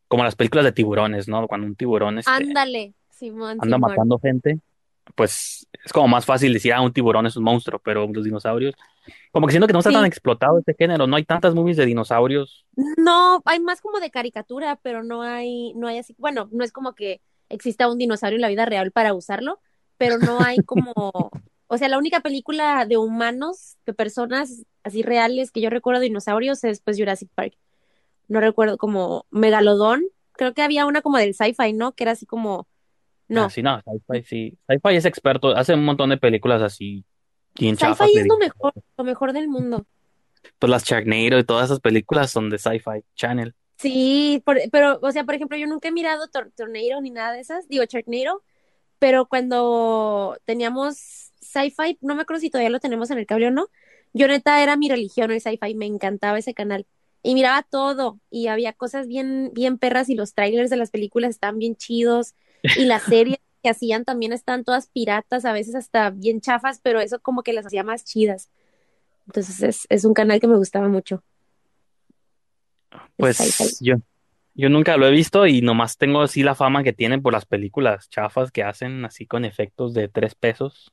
como 0.08 0.24
las 0.24 0.36
películas 0.36 0.64
de 0.64 0.72
tiburones, 0.72 1.28
¿no? 1.28 1.46
Cuando 1.48 1.66
un 1.66 1.76
tiburón 1.76 2.18
este, 2.18 2.30
Ándale, 2.30 2.94
Simón, 3.10 3.58
anda 3.60 3.76
Simón. 3.76 3.80
matando 3.80 4.18
gente, 4.18 4.58
pues 5.14 5.66
es 5.84 5.92
como 5.92 6.08
más 6.08 6.24
fácil 6.26 6.52
decir, 6.52 6.72
ah, 6.72 6.80
un 6.82 6.92
tiburón 6.92 7.26
es 7.26 7.36
un 7.36 7.44
monstruo, 7.44 7.80
pero 7.84 8.06
los 8.06 8.24
dinosaurios, 8.24 8.74
como 9.32 9.46
que 9.46 9.52
siento 9.52 9.66
que 9.66 9.72
no 9.72 9.80
está 9.80 9.92
tan 9.92 10.02
Sí. 10.02 10.08
explotado 10.08 10.58
este 10.58 10.74
género, 10.78 11.06
no 11.06 11.16
hay 11.16 11.24
tantas 11.24 11.54
movies 11.54 11.76
de 11.78 11.86
dinosaurios. 11.86 12.66
No, 12.76 13.42
hay 13.44 13.60
más 13.60 13.80
como 13.80 14.00
de 14.00 14.10
caricatura, 14.10 14.78
pero 14.82 15.02
no 15.04 15.22
hay, 15.22 15.72
no 15.74 15.88
hay 15.88 15.98
así, 15.98 16.14
bueno, 16.18 16.48
no 16.52 16.64
es 16.64 16.72
como 16.72 16.94
que 16.94 17.20
exista 17.48 17.88
un 17.90 17.98
dinosaurio 17.98 18.36
en 18.36 18.42
la 18.42 18.48
vida 18.48 18.66
real 18.66 18.92
para 18.92 19.14
usarlo, 19.14 19.60
pero 19.96 20.18
no 20.18 20.40
hay 20.40 20.58
como, 20.66 20.92
o 21.66 21.78
sea, 21.78 21.88
la 21.88 21.98
única 21.98 22.20
película 22.20 22.84
de 22.86 22.96
humanos, 22.98 23.76
de 23.86 23.94
personas 23.94 24.64
así 24.84 25.02
reales 25.02 25.50
que 25.50 25.60
yo 25.60 25.70
recuerdo 25.70 26.00
de 26.00 26.06
dinosaurios 26.06 26.62
es 26.64 26.80
pues 26.80 26.98
Jurassic 26.98 27.30
Park. 27.34 27.54
No 28.28 28.40
recuerdo 28.40 28.78
como 28.78 29.26
Megalodón, 29.30 30.04
creo 30.32 30.54
que 30.54 30.62
había 30.62 30.86
una 30.86 31.02
como 31.02 31.18
del 31.18 31.34
sci-fi, 31.34 31.72
¿no? 31.72 31.92
Que 31.92 32.04
era 32.04 32.12
así 32.12 32.26
como, 32.26 32.68
no, 33.28 33.46
Ah, 33.46 33.50
sí, 33.50 33.62
no, 33.62 33.80
Sci-Fi 33.80 34.22
sí. 34.24 34.58
Sci-Fi 34.68 34.96
es 34.96 35.04
experto, 35.04 35.48
hace 35.56 35.74
un 35.74 35.84
montón 35.84 36.10
de 36.10 36.16
películas 36.18 36.62
así, 36.62 37.04
sci-fi 37.56 38.18
es 38.18 38.28
lo 38.28 38.38
mejor, 38.38 38.74
lo 38.96 39.04
mejor 39.04 39.32
del 39.32 39.48
mundo. 39.48 39.84
Pues 40.58 40.70
las 40.70 40.84
Sharknado 40.84 41.38
y 41.38 41.44
todas 41.44 41.66
esas 41.66 41.80
películas 41.80 42.30
son 42.30 42.50
de 42.50 42.58
Sci-Fi 42.58 43.04
Channel. 43.14 43.54
Sí, 43.78 44.42
por- 44.44 44.58
pero, 44.72 44.98
o 45.02 45.12
sea, 45.12 45.24
por 45.24 45.34
ejemplo, 45.34 45.56
yo 45.56 45.66
nunca 45.66 45.88
he 45.88 45.92
mirado 45.92 46.26
Tor 46.28 46.50
Tornado 46.56 47.00
ni 47.00 47.10
nada 47.10 47.32
de 47.32 47.40
esas, 47.40 47.68
digo 47.68 47.84
Sharknado, 47.84 48.42
pero 48.98 49.26
cuando 49.26 50.38
teníamos 50.44 51.32
sci-fi, 51.40 51.98
no 52.00 52.14
me 52.16 52.22
acuerdo 52.22 52.40
si 52.40 52.50
todavía 52.50 52.70
lo 52.70 52.80
tenemos 52.80 53.10
en 53.10 53.18
el 53.18 53.26
cable 53.26 53.48
o 53.48 53.50
no, 53.50 53.68
yo 54.12 54.28
neta 54.28 54.62
era 54.62 54.76
mi 54.76 54.88
religión 54.88 55.30
el 55.30 55.40
sci-fi, 55.40 55.74
me 55.74 55.86
encantaba 55.86 56.38
ese 56.38 56.54
canal 56.54 56.86
y 57.22 57.34
miraba 57.34 57.62
todo 57.62 58.20
y 58.30 58.46
había 58.46 58.72
cosas 58.72 59.06
bien, 59.06 59.50
bien 59.54 59.78
perras 59.78 60.08
y 60.08 60.14
los 60.14 60.34
trailers 60.34 60.70
de 60.70 60.76
las 60.76 60.90
películas 60.90 61.30
estaban 61.30 61.58
bien 61.58 61.76
chidos 61.76 62.34
y 62.76 62.84
las 62.84 63.02
series 63.04 63.38
que 63.62 63.70
hacían 63.70 64.04
también 64.04 64.32
están 64.32 64.64
todas 64.64 64.88
piratas, 64.88 65.44
a 65.44 65.52
veces 65.52 65.74
hasta 65.74 66.10
bien 66.10 66.40
chafas, 66.40 66.80
pero 66.82 67.00
eso 67.00 67.18
como 67.20 67.42
que 67.42 67.52
las 67.52 67.66
hacía 67.66 67.82
más 67.82 68.04
chidas. 68.04 68.50
Entonces 69.26 69.62
es, 69.62 69.86
es 69.88 70.04
un 70.04 70.14
canal 70.14 70.40
que 70.40 70.48
me 70.48 70.56
gustaba 70.56 70.88
mucho. 70.88 71.22
Pues 73.16 73.78
yo, 73.80 73.96
yo 74.54 74.68
nunca 74.68 74.96
lo 74.96 75.06
he 75.06 75.10
visto 75.10 75.46
y 75.46 75.60
nomás 75.60 75.98
tengo 75.98 76.22
así 76.22 76.42
la 76.42 76.54
fama 76.54 76.82
que 76.82 76.92
tienen 76.92 77.20
por 77.20 77.32
las 77.32 77.46
películas 77.46 78.08
chafas 78.08 78.50
que 78.50 78.62
hacen 78.62 79.04
así 79.04 79.26
con 79.26 79.44
efectos 79.44 79.94
de 79.94 80.08
tres 80.08 80.34
pesos. 80.34 80.92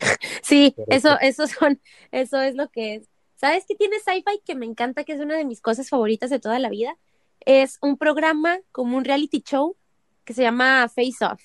Sí, 0.42 0.74
Pero 0.76 0.86
eso, 0.90 1.08
pues, 1.20 1.38
eso 1.38 1.46
son, 1.46 1.80
eso 2.12 2.40
es 2.40 2.54
lo 2.54 2.68
que 2.68 2.96
es. 2.96 3.08
¿Sabes 3.44 3.66
qué 3.68 3.74
tiene 3.74 3.98
Sci-Fi 3.98 4.40
que 4.42 4.54
me 4.54 4.64
encanta, 4.64 5.04
que 5.04 5.12
es 5.12 5.20
una 5.20 5.36
de 5.36 5.44
mis 5.44 5.60
cosas 5.60 5.90
favoritas 5.90 6.30
de 6.30 6.40
toda 6.40 6.58
la 6.58 6.70
vida? 6.70 6.96
Es 7.40 7.76
un 7.82 7.98
programa 7.98 8.58
como 8.72 8.96
un 8.96 9.04
reality 9.04 9.42
show 9.42 9.76
que 10.24 10.32
se 10.32 10.40
llama 10.40 10.88
Face 10.88 11.22
Off, 11.22 11.42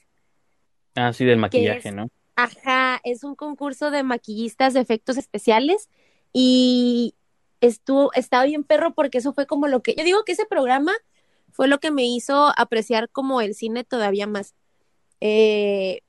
así 0.96 1.26
del 1.26 1.36
que 1.36 1.42
maquillaje, 1.42 1.90
es, 1.90 1.96
¿no? 1.96 2.08
ajá, 2.38 3.02
es 3.04 3.26
un 3.26 3.36
concurso 3.36 3.92
de 3.92 4.04
maquillistas 4.04 4.74
de 4.74 4.80
efectos 4.80 5.18
especiales 5.18 5.90
y 6.32 7.16
estuvo, 7.60 8.14
estaba 8.14 8.46
bien 8.46 8.64
perro 8.64 8.94
porque 8.94 9.18
eso 9.18 9.34
fue 9.34 9.46
como 9.46 9.68
lo 9.68 9.84
que, 9.84 9.94
yo 9.98 10.06
digo 10.06 10.24
que 10.24 10.32
ese 10.32 10.46
programa 10.46 10.94
fue 11.52 11.68
lo 11.68 11.82
que 11.82 11.92
me 11.92 12.06
hizo 12.06 12.54
apreciar 12.56 13.10
como 13.10 13.42
el 13.42 13.56
cine 13.56 13.84
todavía 13.84 14.26
más. 14.26 14.56
Eh, 15.20 16.00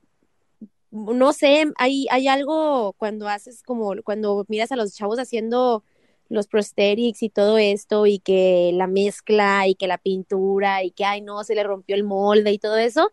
no 0.91 1.33
sé, 1.33 1.65
hay, 1.77 2.07
hay 2.11 2.27
algo 2.27 2.93
cuando 2.97 3.27
haces 3.27 3.63
como, 3.63 3.93
cuando 4.03 4.45
miras 4.49 4.71
a 4.71 4.75
los 4.75 4.93
chavos 4.93 5.19
haciendo 5.19 5.83
los 6.29 6.47
prosthetics 6.47 7.23
y 7.23 7.29
todo 7.29 7.57
esto, 7.57 8.05
y 8.07 8.19
que 8.19 8.71
la 8.73 8.87
mezcla, 8.87 9.67
y 9.67 9.75
que 9.75 9.87
la 9.87 9.97
pintura, 9.97 10.83
y 10.83 10.91
que, 10.91 11.05
ay, 11.05 11.21
no, 11.21 11.43
se 11.43 11.55
le 11.55 11.63
rompió 11.63 11.95
el 11.95 12.03
molde 12.03 12.51
y 12.51 12.59
todo 12.59 12.77
eso, 12.77 13.11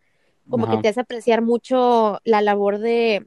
como 0.49 0.71
que 0.71 0.79
te 0.79 0.89
hace 0.89 1.01
apreciar 1.01 1.43
mucho 1.43 2.21
la 2.25 2.43
labor 2.43 2.79
de, 2.79 3.27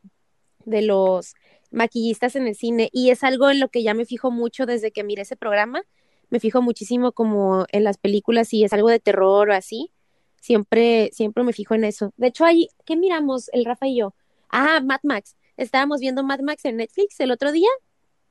de 0.66 0.82
los 0.82 1.34
maquillistas 1.72 2.36
en 2.36 2.48
el 2.48 2.56
cine, 2.56 2.90
y 2.94 3.10
es 3.10 3.24
algo 3.24 3.50
en 3.50 3.60
lo 3.60 3.70
que 3.70 3.84
ya 3.84 3.94
me 3.94 4.06
fijo 4.06 4.32
mucho 4.32 4.66
desde 4.66 4.92
que 4.92 5.04
miré 5.04 5.24
ese 5.24 5.36
programa, 5.36 5.84
me 6.30 6.40
fijo 6.40 6.62
muchísimo 6.62 7.12
como 7.12 7.66
en 7.72 7.84
las 7.84 7.98
películas, 7.98 8.48
si 8.48 8.64
es 8.64 8.74
algo 8.74 8.90
de 8.90 9.00
terror 9.00 9.50
o 9.50 9.54
así, 9.54 9.92
siempre, 10.40 11.10
siempre 11.14 11.44
me 11.44 11.54
fijo 11.54 11.76
en 11.76 11.84
eso. 11.84 12.14
De 12.18 12.28
hecho, 12.28 12.46
ahí, 12.46 12.70
¿qué 12.86 12.96
miramos 12.96 13.50
el 13.54 13.66
Rafa 13.66 13.88
y 13.88 13.98
yo? 13.98 14.14
Ah, 14.52 14.82
Mad 14.84 15.00
Max. 15.04 15.36
Estábamos 15.58 16.00
viendo 16.00 16.24
Mad 16.24 16.40
Max 16.42 16.66
en 16.66 16.78
Netflix 16.78 17.20
el 17.20 17.32
otro 17.32 17.52
día 17.52 17.70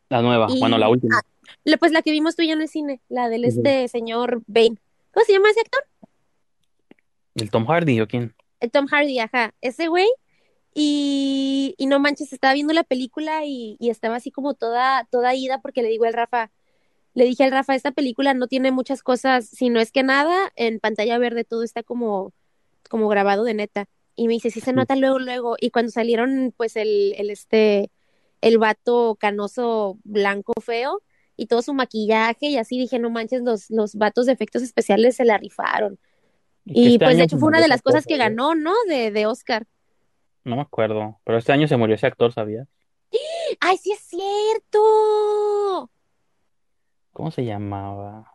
La 0.09 0.23
nueva, 0.23 0.49
bueno, 0.59 0.79
la 0.79 0.89
última. 0.89 1.19
ah, 1.19 1.77
pues 1.79 1.93
la 1.93 2.03
que 2.03 2.11
vimos 2.11 2.37
tú 2.37 2.43
y 2.43 2.49
yo 2.49 2.55
en 2.55 2.63
el 2.63 2.69
cine, 2.69 3.01
la 3.09 3.29
del 3.29 3.45
este 3.45 3.89
señor 3.89 4.43
Bane. 4.47 4.79
¿Cómo 5.13 5.25
se 5.25 5.33
llama 5.33 5.51
ese 5.51 5.61
actor? 5.61 5.85
¿El 7.35 7.51
Tom 7.51 7.67
Hardy 7.67 8.01
o 8.01 8.09
quién? 8.09 8.35
El 8.61 8.71
Tom 8.71 8.87
Hardy, 8.87 9.19
ajá, 9.19 9.55
ese 9.61 9.89
güey. 9.89 10.09
Y, 10.75 11.75
y 11.79 11.87
no 11.87 11.99
manches, 11.99 12.33
estaba 12.33 12.55
viendo 12.55 12.73
la 12.73 12.85
película 12.85 13.45
y, 13.45 13.77
y 13.81 13.91
estaba 13.91 14.17
así 14.17 14.31
como 14.31 14.55
toda, 14.55 15.05
toda 15.11 15.35
ida 15.35 15.61
porque 15.61 15.83
le 15.83 15.89
digo 15.89 16.05
al 16.05 16.13
Rafa, 16.13 16.53
le 17.15 17.25
dije 17.25 17.43
al 17.45 17.51
Rafa, 17.51 17.75
esta 17.75 17.91
película 17.91 18.35
no 18.35 18.47
tiene 18.47 18.71
muchas 18.71 19.03
cosas, 19.03 19.49
si 19.49 19.69
no 19.69 19.81
es 19.81 19.91
que 19.91 20.03
nada, 20.03 20.53
en 20.55 20.79
pantalla 20.79 21.19
verde 21.19 21.45
todo 21.45 21.65
está 21.65 21.83
como, 21.83 22.33
como 22.89 23.09
grabado 23.09 23.45
de 23.45 23.55
neta. 23.55 23.87
Y 24.21 24.27
me 24.27 24.35
dice, 24.35 24.51
sí 24.51 24.61
se 24.61 24.75
nota 24.75 24.97
luego, 24.97 25.19
luego. 25.19 25.57
Y 25.59 25.71
cuando 25.71 25.91
salieron, 25.91 26.53
pues, 26.55 26.77
el, 26.77 27.15
el 27.17 27.31
este, 27.31 27.91
el 28.43 28.59
vato 28.59 29.17
canoso 29.19 29.97
blanco 30.05 30.53
feo 30.61 31.01
y 31.39 31.47
todo 31.47 31.63
su 31.63 31.73
maquillaje 31.73 32.49
y 32.49 32.59
así 32.59 32.79
dije, 32.79 32.99
no 32.99 33.09
manches, 33.09 33.41
los, 33.41 33.71
los 33.71 33.95
vatos 33.95 34.27
de 34.27 34.33
efectos 34.33 34.61
especiales 34.61 35.17
se 35.17 35.25
la 35.25 35.39
rifaron. 35.39 35.99
Y 36.67 36.75
que 36.75 36.81
Y 36.81 36.93
este 36.93 37.05
pues 37.07 37.17
de 37.17 37.23
hecho 37.23 37.39
fue 37.39 37.49
una 37.49 37.63
de 37.63 37.69
las 37.69 37.81
cosas 37.81 38.05
que 38.05 38.19
ganó, 38.19 38.55
¿no? 38.55 38.75
De, 38.91 39.11
de 39.11 39.25
Oscar. 39.25 39.67
No 40.45 40.57
me 40.57 40.63
acuerdo, 40.63 41.19
pero 41.25 41.39
este 41.39 41.53
año 41.53 41.67
se 41.67 41.79
murió 41.79 41.95
ese 41.95 42.07
actor, 42.07 42.31
¿sabías? 42.31 42.69
¡Ay, 43.59 43.79
sí 43.79 43.93
es 43.93 44.01
cierto! 44.01 45.91
¿Cómo 47.15 47.31
se 47.31 47.47
llamaba? 47.47 48.35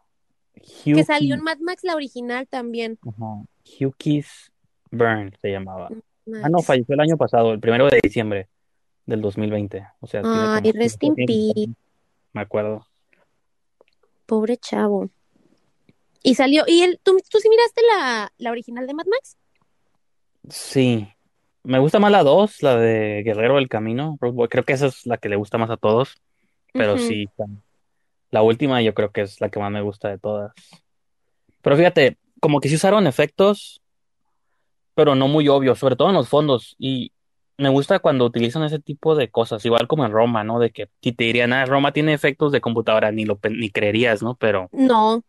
Que 0.56 0.95
Hugh 0.95 1.06
salió 1.06 1.36
Keys. 1.36 1.38
en 1.38 1.43
Mad 1.43 1.60
Max 1.60 1.84
la 1.84 1.93
original 1.93 2.48
también. 2.48 2.98
Ajá. 3.08 3.43
Hugh 3.80 3.95
Keys 4.00 4.52
Byrne 4.91 5.32
se 5.41 5.52
llamaba. 5.52 5.89
Ah, 6.41 6.50
no, 6.50 6.62
falleció 6.62 6.93
el 6.95 7.02
año 7.02 7.17
pasado, 7.17 7.52
el 7.54 7.60
primero 7.60 7.88
de 7.88 8.00
diciembre 8.02 8.50
del 9.06 9.21
2020. 9.21 9.88
O 10.00 10.08
sea, 10.08 10.21
tiene 10.21 10.38
Ay, 10.38 10.71
como 10.71 10.84
rest 10.84 11.04
in 11.04 11.15
peace. 11.15 11.69
me 12.34 12.41
acuerdo. 12.41 12.86
Pobre 14.26 14.58
chavo. 14.58 15.10
Y 16.24 16.34
salió, 16.36 16.63
y 16.67 16.82
él, 16.82 17.00
¿tú, 17.04 17.17
tú 17.30 17.39
sí 17.39 17.50
miraste 17.50 17.82
la, 17.84 18.32
la 18.38 18.52
original 18.52 18.88
de 18.88 18.93
Mad 18.95 19.06
Max? 19.06 19.38
Sí. 20.50 21.08
Me 21.63 21.80
gusta 21.80 22.00
más 22.00 22.12
la 22.12 22.24
2, 22.24 22.63
la 22.63 22.78
de 22.78 23.21
Guerrero 23.24 23.56
del 23.56 23.69
Camino. 23.69 24.17
Creo 24.50 24.63
que 24.63 24.74
esa 24.74 24.88
es 24.88 25.06
la 25.06 25.17
que 25.17 25.30
le 25.30 25.36
gusta 25.36 25.58
más 25.58 25.69
a 25.69 25.78
todos. 25.78 26.15
Pero 26.74 26.98
sí, 26.98 27.30
la 28.32 28.41
última 28.41 28.82
yo 28.82 28.93
creo 28.93 29.12
que 29.12 29.21
es 29.21 29.39
la 29.39 29.50
que 29.50 29.60
más 29.60 29.71
me 29.71 29.82
gusta 29.82 30.10
de 30.10 30.17
todas. 30.17 30.52
Pero 31.62 31.78
fíjate, 31.78 32.17
como 32.41 32.60
que 32.60 32.69
sí 32.69 32.76
usaron 32.76 33.08
efectos, 33.08 33.82
pero 34.95 35.15
no 35.15 35.27
muy 35.27 35.47
obvios, 35.47 35.77
sobre 35.77 35.95
todo 35.95 36.10
en 36.10 36.15
los 36.15 36.29
fondos. 36.29 36.75
Y 36.79 37.12
me 37.58 37.69
gusta 37.69 37.99
cuando 37.99 38.25
utilizan 38.25 38.63
ese 38.63 38.79
tipo 38.79 39.15
de 39.15 39.29
cosas, 39.29 39.63
igual 39.65 39.88
como 39.88 40.05
en 40.05 40.12
Roma, 40.12 40.43
¿no? 40.43 40.60
De 40.60 40.71
que 40.71 40.89
si 41.01 41.12
te 41.12 41.25
dirían, 41.25 41.53
ah, 41.53 41.65
Roma 41.65 41.93
tiene 41.93 42.13
efectos 42.13 42.51
de 42.51 42.62
computadora, 42.62 43.12
ni 43.12 43.25
lo 43.25 43.39
ni 43.49 43.69
creerías, 43.69 44.23
¿no? 44.23 44.36
Pero 44.36 44.69
No, 44.71 45.23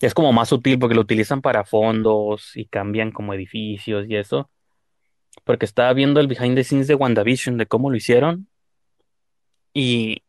es 0.00 0.14
como 0.14 0.32
más 0.32 0.48
sutil 0.48 0.78
porque 0.78 0.94
lo 0.94 1.00
utilizan 1.02 1.42
para 1.42 1.64
fondos 1.64 2.56
y 2.56 2.66
cambian 2.66 3.12
como 3.12 3.34
edificios 3.34 4.06
y 4.08 4.16
eso. 4.16 4.50
Porque 5.44 5.66
estaba 5.66 5.92
viendo 5.92 6.20
el 6.20 6.26
behind 6.26 6.56
the 6.56 6.64
scenes 6.64 6.86
de 6.88 6.94
WandaVision, 6.94 7.58
de 7.58 7.66
cómo 7.66 7.90
lo 7.90 7.96
hicieron. 7.96 8.48
Y, 9.72 10.22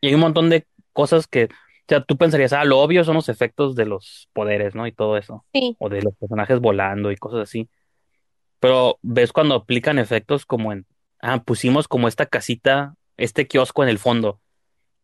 y 0.00 0.08
hay 0.08 0.14
un 0.14 0.20
montón 0.20 0.50
de 0.50 0.66
cosas 0.92 1.26
que, 1.26 1.44
o 1.44 1.48
sea, 1.88 2.04
tú 2.04 2.16
pensarías, 2.16 2.52
ah, 2.52 2.64
lo 2.64 2.80
obvio 2.80 3.04
son 3.04 3.14
los 3.14 3.28
efectos 3.28 3.74
de 3.74 3.86
los 3.86 4.28
poderes, 4.32 4.74
¿no? 4.74 4.86
Y 4.86 4.92
todo 4.92 5.16
eso. 5.16 5.44
sí, 5.52 5.74
O 5.78 5.88
de 5.88 6.02
los 6.02 6.14
personajes 6.16 6.60
volando 6.60 7.10
y 7.10 7.16
cosas 7.16 7.40
así. 7.40 7.68
Pero 8.64 8.98
ves 9.02 9.30
cuando 9.30 9.56
aplican 9.56 9.98
efectos 9.98 10.46
como 10.46 10.72
en, 10.72 10.86
ah, 11.20 11.42
pusimos 11.44 11.86
como 11.86 12.08
esta 12.08 12.24
casita, 12.24 12.94
este 13.18 13.46
kiosco 13.46 13.82
en 13.82 13.90
el 13.90 13.98
fondo. 13.98 14.40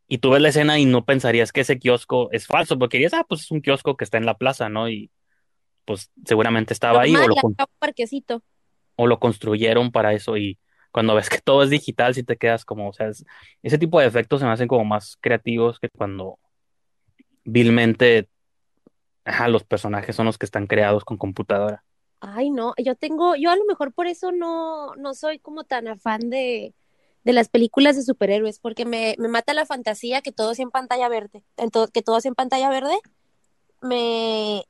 Y 0.08 0.16
tú 0.16 0.30
ves 0.30 0.40
la 0.40 0.48
escena 0.48 0.78
y 0.78 0.86
no 0.86 1.04
pensarías 1.04 1.52
que 1.52 1.60
ese 1.60 1.78
kiosco 1.78 2.30
es 2.32 2.46
falso, 2.46 2.78
porque 2.78 2.96
dirías, 2.96 3.12
ah, 3.12 3.26
pues 3.28 3.42
es 3.42 3.50
un 3.50 3.60
kiosco 3.60 3.98
que 3.98 4.04
está 4.04 4.16
en 4.16 4.24
la 4.24 4.38
plaza, 4.38 4.70
¿no? 4.70 4.88
Y 4.88 5.10
pues 5.84 6.10
seguramente 6.24 6.72
estaba 6.72 7.02
ahí 7.02 7.14
o 7.14 7.28
lo, 7.28 7.34
ya 7.34 7.42
con- 7.42 7.50
está 7.50 7.64
un 7.64 7.78
parquecito. 7.78 8.42
o 8.96 9.06
lo 9.06 9.20
construyeron 9.20 9.92
para 9.92 10.14
eso. 10.14 10.38
Y 10.38 10.58
cuando 10.90 11.14
ves 11.14 11.28
que 11.28 11.36
todo 11.38 11.62
es 11.62 11.68
digital, 11.68 12.14
sí 12.14 12.22
te 12.22 12.38
quedas 12.38 12.64
como, 12.64 12.88
o 12.88 12.92
sea, 12.94 13.08
es- 13.08 13.26
ese 13.62 13.76
tipo 13.76 14.00
de 14.00 14.06
efectos 14.06 14.40
se 14.40 14.46
me 14.46 14.52
hacen 14.52 14.68
como 14.68 14.86
más 14.86 15.18
creativos 15.20 15.78
que 15.78 15.90
cuando 15.90 16.38
vilmente, 17.44 18.26
ajá, 19.26 19.48
los 19.48 19.64
personajes 19.64 20.16
son 20.16 20.24
los 20.24 20.38
que 20.38 20.46
están 20.46 20.66
creados 20.66 21.04
con 21.04 21.18
computadora. 21.18 21.84
Ay, 22.20 22.50
no, 22.50 22.74
yo 22.76 22.94
tengo, 22.96 23.34
yo 23.36 23.50
a 23.50 23.56
lo 23.56 23.64
mejor 23.64 23.92
por 23.94 24.06
eso 24.06 24.30
no, 24.32 24.94
no 24.96 25.14
soy 25.14 25.38
como 25.38 25.64
tan 25.64 25.88
afán 25.88 26.28
de, 26.28 26.74
de 27.24 27.32
las 27.32 27.48
películas 27.48 27.96
de 27.96 28.02
superhéroes, 28.02 28.58
porque 28.60 28.84
me, 28.84 29.14
me 29.18 29.28
mata 29.28 29.54
la 29.54 29.64
fantasía 29.66 30.20
que 30.20 30.30
todo 30.32 30.54
sea 30.54 30.64
en 30.64 30.70
pantalla 30.70 31.08
verde, 31.08 31.44
en 31.56 31.70
to- 31.70 31.88
que 31.88 32.02
todo 32.02 32.20
sea 32.20 32.28
en 32.30 32.34
pantalla 32.34 32.68
verde. 32.68 32.94
Me, 33.82 34.64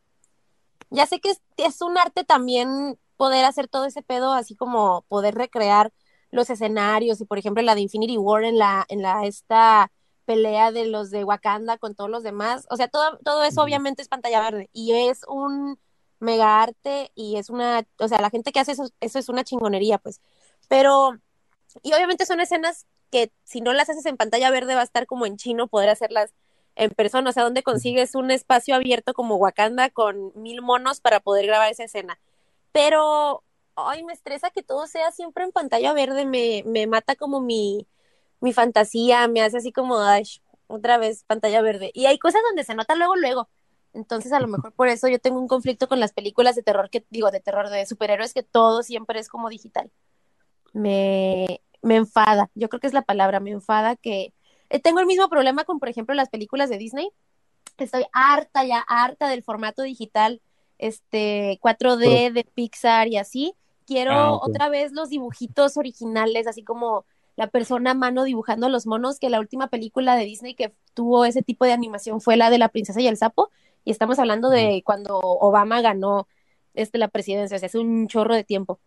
ya 0.91 1.07
sé 1.07 1.21
que 1.21 1.31
es, 1.31 1.43
es 1.59 1.83
un 1.83 1.99
arte 1.99 2.25
también 2.25 2.99
poder 3.17 3.45
hacer 3.47 3.69
todo 3.69 3.87
ese 3.87 4.03
pedo, 4.03 4.33
así 4.35 4.57
como 4.57 5.03
poder 5.09 5.35
recrear 5.37 5.93
los 6.31 6.51
escenarios 6.51 7.21
y 7.21 7.25
por 7.27 7.39
ejemplo 7.39 7.63
la 7.63 7.75
de 7.75 7.83
Infinity 7.83 8.19
War 8.19 8.45
en 8.45 8.59
la, 8.59 8.87
en 8.89 9.03
la 9.03 9.27
esta 9.27 9.93
pelea 10.27 10.73
de 10.73 10.87
los 10.87 11.11
de 11.11 11.25
Wakanda 11.25 11.79
con 11.79 11.95
todos 11.97 12.11
los 12.11 12.23
demás, 12.23 12.67
o 12.71 12.77
sea, 12.77 12.89
todo, 12.89 13.19
todo 13.25 13.45
eso 13.45 13.63
obviamente 13.63 14.03
es 14.03 14.09
pantalla 14.09 14.41
verde 14.41 14.71
y 14.73 14.93
es 14.93 15.23
un 15.29 15.79
mega 16.21 16.63
arte 16.63 17.11
y 17.15 17.37
es 17.37 17.51
una, 17.51 17.87
o 17.99 18.09
sea, 18.09 18.21
la 18.21 18.31
gente 18.31 18.53
que 18.53 18.61
hace 18.61 18.73
eso, 18.73 18.91
eso 19.01 19.19
es 19.19 19.29
una 19.29 19.45
chingonería, 19.45 19.99
pues, 19.99 20.21
pero, 20.69 21.19
y 21.83 21.93
obviamente 21.93 22.27
son 22.27 22.41
escenas 22.41 22.87
que 23.11 23.33
si 23.45 23.61
no 23.61 23.73
las 23.73 23.91
haces 23.91 24.07
en 24.07 24.17
pantalla 24.17 24.51
verde 24.51 24.75
va 24.75 24.83
a 24.83 24.85
estar 24.85 25.07
como 25.07 25.27
en 25.27 25.37
chino 25.37 25.69
poder 25.69 25.89
hacerlas 25.91 26.33
en 26.77 26.91
persona, 26.91 27.31
o 27.31 27.33
sea, 27.33 27.43
¿dónde 27.45 27.63
consigues 27.63 28.15
un 28.15 28.31
espacio 28.31 28.75
abierto 28.75 29.15
como 29.15 29.37
Wakanda 29.37 29.91
con 29.91 30.33
mil 30.37 30.63
monos 30.63 31.01
para 31.01 31.21
poder 31.21 31.47
grabar 31.47 31.71
esa 31.71 31.85
escena? 31.85 32.21
Pero, 32.73 33.45
ay, 33.77 34.05
me 34.05 34.13
estresa 34.13 34.51
que 34.51 34.63
todo 34.63 34.87
sea 34.87 35.11
siempre 35.13 35.45
en 35.45 35.53
pantalla 35.53 35.93
verde, 35.93 36.25
me, 36.27 36.63
me 36.67 36.87
mata 36.87 37.17
como 37.17 37.41
mi, 37.41 37.87
mi 38.41 38.53
fantasía, 38.53 39.29
me 39.29 39.43
hace 39.43 39.59
así 39.59 39.73
como, 39.73 40.01
ay, 40.01 40.25
otra 40.69 40.99
vez 40.99 41.25
pantalla 41.25 41.63
verde. 41.63 41.91
Y 41.95 42.07
hay 42.07 42.19
cosas 42.19 42.43
donde 42.49 42.65
se 42.65 42.75
nota 42.75 42.95
luego, 42.95 43.17
luego. 43.17 43.49
Entonces, 43.93 44.33
a 44.33 44.41
lo 44.41 44.47
mejor 44.47 44.73
por 44.73 44.89
eso 44.89 45.09
yo 45.09 45.19
tengo 45.19 45.41
un 45.41 45.49
conflicto 45.49 45.89
con 45.89 46.01
las 46.01 46.13
películas 46.13 46.55
de 46.55 46.63
terror, 46.63 46.91
que 46.91 47.05
digo, 47.11 47.31
de 47.31 47.41
terror 47.41 47.71
de 47.71 47.87
superhéroes, 47.87 48.33
que 48.35 48.43
todo 48.43 48.83
siempre 48.83 49.19
es 49.19 49.29
como 49.29 49.49
digital. 49.49 49.91
Me, 50.73 51.61
me 51.83 51.97
enfada, 51.97 52.51
yo 52.55 52.69
creo 52.69 52.81
que 52.81 52.87
es 52.87 52.93
la 52.93 53.03
palabra, 53.03 53.41
me 53.41 53.51
enfada 53.51 53.97
que 53.97 54.33
eh, 54.69 54.79
tengo 54.79 55.01
el 55.01 55.07
mismo 55.07 55.29
problema 55.29 55.65
con, 55.65 55.81
por 55.81 55.89
ejemplo, 55.89 56.15
las 56.15 56.29
películas 56.29 56.71
de 56.71 56.79
Disney. 56.79 57.11
Estoy 57.79 58.05
harta 58.13 58.65
ya, 58.65 58.85
harta 58.87 59.29
del 59.29 59.43
formato 59.43 59.83
digital, 59.83 60.41
este 60.79 61.59
4D 61.61 62.33
de 62.33 62.45
Pixar 62.45 63.09
y 63.09 63.17
así. 63.17 63.55
Quiero 63.87 64.13
Ah, 64.13 64.33
otra 64.33 64.69
vez 64.69 64.93
los 64.93 65.09
dibujitos 65.09 65.77
originales, 65.77 66.47
así 66.47 66.63
como 66.63 67.05
la 67.37 67.49
persona 67.49 67.93
a 67.93 67.95
mano 67.95 68.25
dibujando 68.25 68.69
los 68.69 68.87
monos, 68.87 69.19
que 69.19 69.31
la 69.31 69.41
última 69.41 69.69
película 69.69 70.15
de 70.15 70.25
Disney 70.25 70.55
que 70.55 70.75
tuvo 70.95 71.25
ese 71.25 71.43
tipo 71.43 71.65
de 71.65 71.73
animación 71.73 72.21
fue 72.21 72.37
la 72.37 72.51
de 72.51 72.59
la 72.59 72.69
princesa 72.69 73.01
y 73.01 73.09
el 73.09 73.17
sapo, 73.17 73.51
y 73.85 73.91
estamos 73.91 74.19
hablando 74.19 74.51
de 74.51 74.83
cuando 74.85 75.19
Obama 75.19 75.81
ganó 75.81 76.29
este, 76.75 76.99
la 76.99 77.09
presidencia, 77.09 77.57
o 77.57 77.61
sea, 77.61 77.67
hace 77.67 77.79
un 77.79 78.07
chorro 78.09 78.35
de 78.35 78.45
tiempo. 78.45 78.81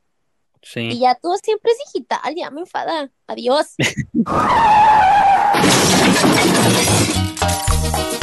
Y 0.62 0.66
Sí. 0.66 1.00
ya 1.00 1.16
todo 1.16 1.36
siempre 1.44 1.72
es 1.72 1.78
digital, 1.94 2.34
ya 2.36 2.50
me 2.50 2.62
enfada. 2.62 3.12
Adiós. 3.28 3.76